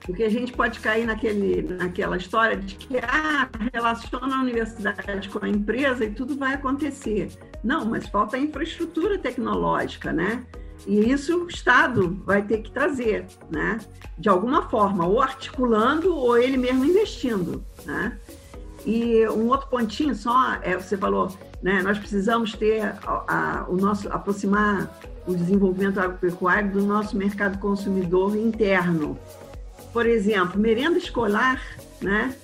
Porque 0.06 0.24
a 0.24 0.30
gente 0.30 0.54
pode 0.54 0.80
cair 0.80 1.06
naquele, 1.06 1.64
naquela 1.64 2.16
história 2.16 2.56
de 2.58 2.76
que 2.76 2.98
ah, 3.00 3.50
relaciona 3.74 4.38
a 4.38 4.42
universidade 4.42 5.30
com 5.30 5.44
a 5.44 5.50
empresa 5.50 6.06
e 6.06 6.12
tudo 6.12 6.38
vai 6.38 6.54
acontecer. 6.54 7.32
Não, 7.64 7.86
mas 7.86 8.08
falta 8.08 8.38
infraestrutura 8.38 9.18
tecnológica, 9.18 10.14
né? 10.14 10.46
E 10.86 11.12
isso 11.12 11.46
o 11.46 11.48
Estado 11.48 12.22
vai 12.24 12.44
ter 12.44 12.60
que 12.60 12.70
trazer, 12.70 13.26
né? 13.50 13.80
De 14.18 14.30
alguma 14.30 14.70
forma, 14.70 15.08
ou 15.08 15.20
articulando 15.20 16.16
ou 16.16 16.38
ele 16.38 16.58
mesmo 16.58 16.86
investindo, 16.86 17.64
né? 17.84 18.20
E 18.86 19.28
um 19.30 19.48
outro 19.48 19.68
pontinho 19.68 20.14
só, 20.14 20.60
é, 20.62 20.78
você 20.78 20.96
falou, 20.96 21.36
né? 21.64 21.82
Nós 21.82 21.98
precisamos 21.98 22.54
ter 22.54 22.84
a, 22.84 23.24
a, 23.28 23.66
o 23.68 23.76
nosso 23.76 24.08
aproximar 24.10 24.88
o 25.26 25.34
desenvolvimento 25.34 26.00
agropecuário 26.00 26.72
do 26.72 26.84
nosso 26.84 27.18
mercado 27.18 27.58
consumidor 27.58 28.36
interno 28.38 29.18
por 29.96 30.06
exemplo, 30.06 30.60
merenda 30.60 30.98
escolar, 30.98 31.62
né? 32.02 32.36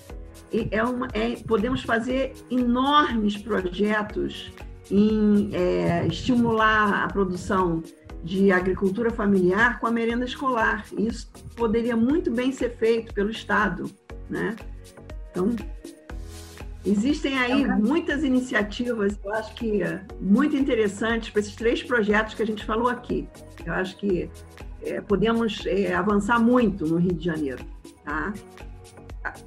É 0.71 0.81
uma, 0.81 1.09
é, 1.11 1.35
podemos 1.45 1.81
fazer 1.83 2.33
enormes 2.49 3.35
projetos 3.35 4.53
em 4.89 5.49
é, 5.53 6.07
estimular 6.07 7.03
a 7.03 7.07
produção 7.09 7.83
de 8.23 8.53
agricultura 8.53 9.11
familiar 9.11 9.81
com 9.81 9.87
a 9.87 9.91
merenda 9.91 10.23
escolar. 10.23 10.85
Isso 10.97 11.29
poderia 11.53 11.93
muito 11.93 12.31
bem 12.31 12.53
ser 12.53 12.69
feito 12.77 13.13
pelo 13.13 13.29
Estado, 13.29 13.91
né? 14.29 14.55
Então, 15.31 15.53
existem 16.85 17.37
aí 17.37 17.67
muitas 17.67 18.23
iniciativas, 18.23 19.19
eu 19.25 19.33
acho 19.33 19.53
que 19.55 19.81
muito 20.21 20.55
interessantes 20.55 21.31
para 21.31 21.41
esses 21.41 21.55
três 21.55 21.83
projetos 21.83 22.33
que 22.33 22.43
a 22.43 22.47
gente 22.47 22.63
falou 22.63 22.87
aqui. 22.87 23.27
Eu 23.65 23.73
acho 23.73 23.97
que 23.97 24.29
é, 24.83 25.01
podemos 25.01 25.65
é, 25.65 25.93
avançar 25.93 26.39
muito 26.39 26.85
no 26.85 26.97
Rio 26.97 27.13
de 27.13 27.25
Janeiro. 27.25 27.63
Tá? 28.03 28.33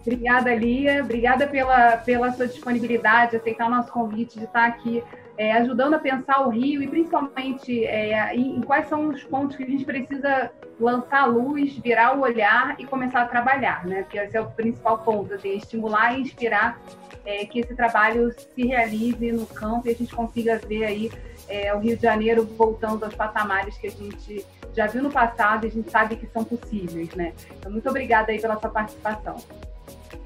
Obrigada, 0.00 0.54
Lia. 0.54 1.02
Obrigada 1.02 1.46
pela, 1.46 1.96
pela 1.98 2.32
sua 2.32 2.46
disponibilidade, 2.46 3.36
aceitar 3.36 3.66
o 3.66 3.70
nosso 3.70 3.90
convite 3.90 4.38
de 4.38 4.44
estar 4.44 4.66
aqui 4.66 5.02
é, 5.36 5.52
ajudando 5.52 5.94
a 5.94 5.98
pensar 5.98 6.46
o 6.46 6.50
Rio 6.50 6.82
e 6.82 6.86
principalmente 6.86 7.84
é, 7.84 8.34
em, 8.34 8.56
em, 8.56 8.60
quais 8.60 8.88
são 8.88 9.08
os 9.08 9.22
pontos 9.24 9.56
que 9.56 9.64
a 9.64 9.66
gente 9.66 9.84
precisa 9.84 10.50
lançar 10.78 11.22
a 11.22 11.26
luz, 11.26 11.76
virar 11.78 12.16
o 12.16 12.20
olhar 12.20 12.76
e 12.78 12.84
começar 12.84 13.22
a 13.22 13.26
trabalhar, 13.26 13.84
né? 13.84 14.02
Porque 14.02 14.18
esse 14.18 14.36
é 14.36 14.40
o 14.40 14.50
principal 14.50 14.98
ponto, 14.98 15.34
assim, 15.34 15.56
estimular 15.56 16.16
e 16.16 16.22
inspirar 16.22 16.80
é, 17.24 17.44
que 17.46 17.60
esse 17.60 17.74
trabalho 17.74 18.32
se 18.32 18.66
realize 18.66 19.32
no 19.32 19.46
campo 19.46 19.88
e 19.88 19.90
a 19.90 19.94
gente 19.94 20.14
consiga 20.14 20.58
ver 20.58 20.84
aí 20.84 21.12
é, 21.48 21.74
o 21.74 21.78
Rio 21.78 21.96
de 21.96 22.02
Janeiro 22.02 22.44
voltando 22.44 23.04
aos 23.04 23.14
patamares 23.14 23.76
que 23.76 23.86
a 23.86 23.90
gente 23.90 24.44
já 24.74 24.86
viu 24.86 25.02
no 25.02 25.10
passado 25.10 25.64
e 25.64 25.68
a 25.68 25.70
gente 25.70 25.90
sabe 25.90 26.16
que 26.16 26.26
são 26.26 26.44
possíveis, 26.44 27.10
né? 27.14 27.32
Então, 27.58 27.70
muito 27.70 27.88
obrigada 27.88 28.32
aí 28.32 28.40
pela 28.40 28.58
sua 28.58 28.70
participação. 28.70 29.36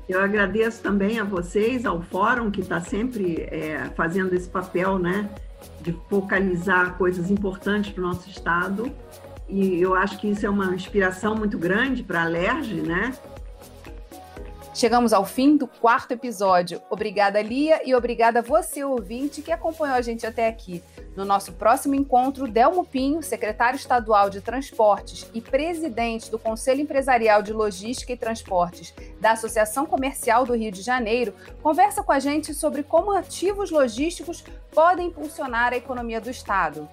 Eu 0.09 0.23
agradeço 0.23 0.83
também 0.83 1.21
a 1.21 1.25
vocês, 1.25 1.85
ao 1.85 2.01
Fórum, 2.01 2.51
que 2.51 2.63
está 2.63 2.81
sempre 2.81 3.43
é, 3.43 3.91
fazendo 3.95 4.35
esse 4.35 4.49
papel, 4.49 4.99
né, 4.99 5.29
de 5.83 5.93
focalizar 6.09 6.97
coisas 6.97 7.31
importantes 7.31 7.93
para 7.93 8.03
o 8.03 8.07
nosso 8.07 8.29
Estado. 8.29 8.91
E 9.47 9.81
eu 9.81 9.95
acho 9.95 10.19
que 10.19 10.29
isso 10.29 10.47
é 10.47 10.51
uma 10.51 10.75
inspiração 10.75 11.35
muito 11.35 11.59
grande 11.59 12.03
para 12.03 12.23
a 12.23 12.27
LERJ, 12.27 12.83
né? 12.83 13.13
Chegamos 14.75 15.13
ao 15.13 15.27
fim 15.27 15.57
do 15.57 15.67
quarto 15.67 16.13
episódio. 16.13 16.81
Obrigada, 16.89 17.43
Lia, 17.43 17.81
e 17.85 17.95
obrigada 17.95 18.39
a 18.39 18.43
você, 18.43 18.85
ouvinte, 18.85 19.43
que 19.43 19.51
acompanhou 19.51 19.97
a 19.97 20.03
gente 20.03 20.27
até 20.27 20.47
aqui. 20.47 20.83
No 21.19 21.25
nosso 21.25 21.53
próximo 21.55 21.97
encontro, 21.97 22.47
Delmo 22.47 22.85
Pinho, 22.85 23.25
secretário 23.25 23.77
estadual 23.77 24.31
de 24.31 24.41
Transportes 24.41 25.29
e 25.35 25.41
presidente 25.41 26.31
do 26.31 26.39
Conselho 26.39 26.81
Empresarial 26.81 27.43
de 27.43 27.53
Logística 27.53 28.13
e 28.13 28.17
Transportes 28.17 28.95
da 29.21 29.33
Associação 29.33 29.85
Comercial 29.85 30.47
do 30.47 30.55
Rio 30.55 30.71
de 30.71 30.81
Janeiro, 30.81 31.35
conversa 31.61 32.05
com 32.05 32.13
a 32.13 32.21
gente 32.21 32.55
sobre 32.55 32.85
como 32.85 33.11
ativos 33.11 33.73
logísticos 33.73 34.45
podem 34.71 35.09
impulsionar 35.09 35.73
a 35.73 35.77
economia 35.77 36.21
do 36.21 36.31
Estado. 36.31 36.89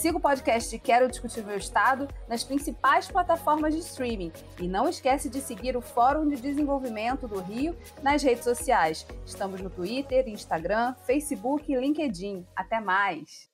Siga 0.00 0.16
o 0.16 0.20
podcast 0.20 0.78
Quero 0.78 1.10
Discutir 1.10 1.44
Meu 1.44 1.58
Estado 1.58 2.08
nas 2.26 2.42
principais 2.42 3.06
plataformas 3.06 3.74
de 3.74 3.80
streaming. 3.80 4.32
E 4.58 4.66
não 4.66 4.88
esquece 4.88 5.28
de 5.28 5.42
seguir 5.42 5.76
o 5.76 5.82
Fórum 5.82 6.26
de 6.26 6.36
Desenvolvimento 6.36 7.28
do 7.28 7.38
Rio 7.38 7.76
nas 8.02 8.22
redes 8.22 8.44
sociais. 8.44 9.06
Estamos 9.26 9.60
no 9.60 9.68
Twitter, 9.68 10.26
Instagram, 10.26 10.94
Facebook 11.04 11.70
e 11.70 11.76
LinkedIn. 11.76 12.46
Até 12.56 12.80
mais! 12.80 13.49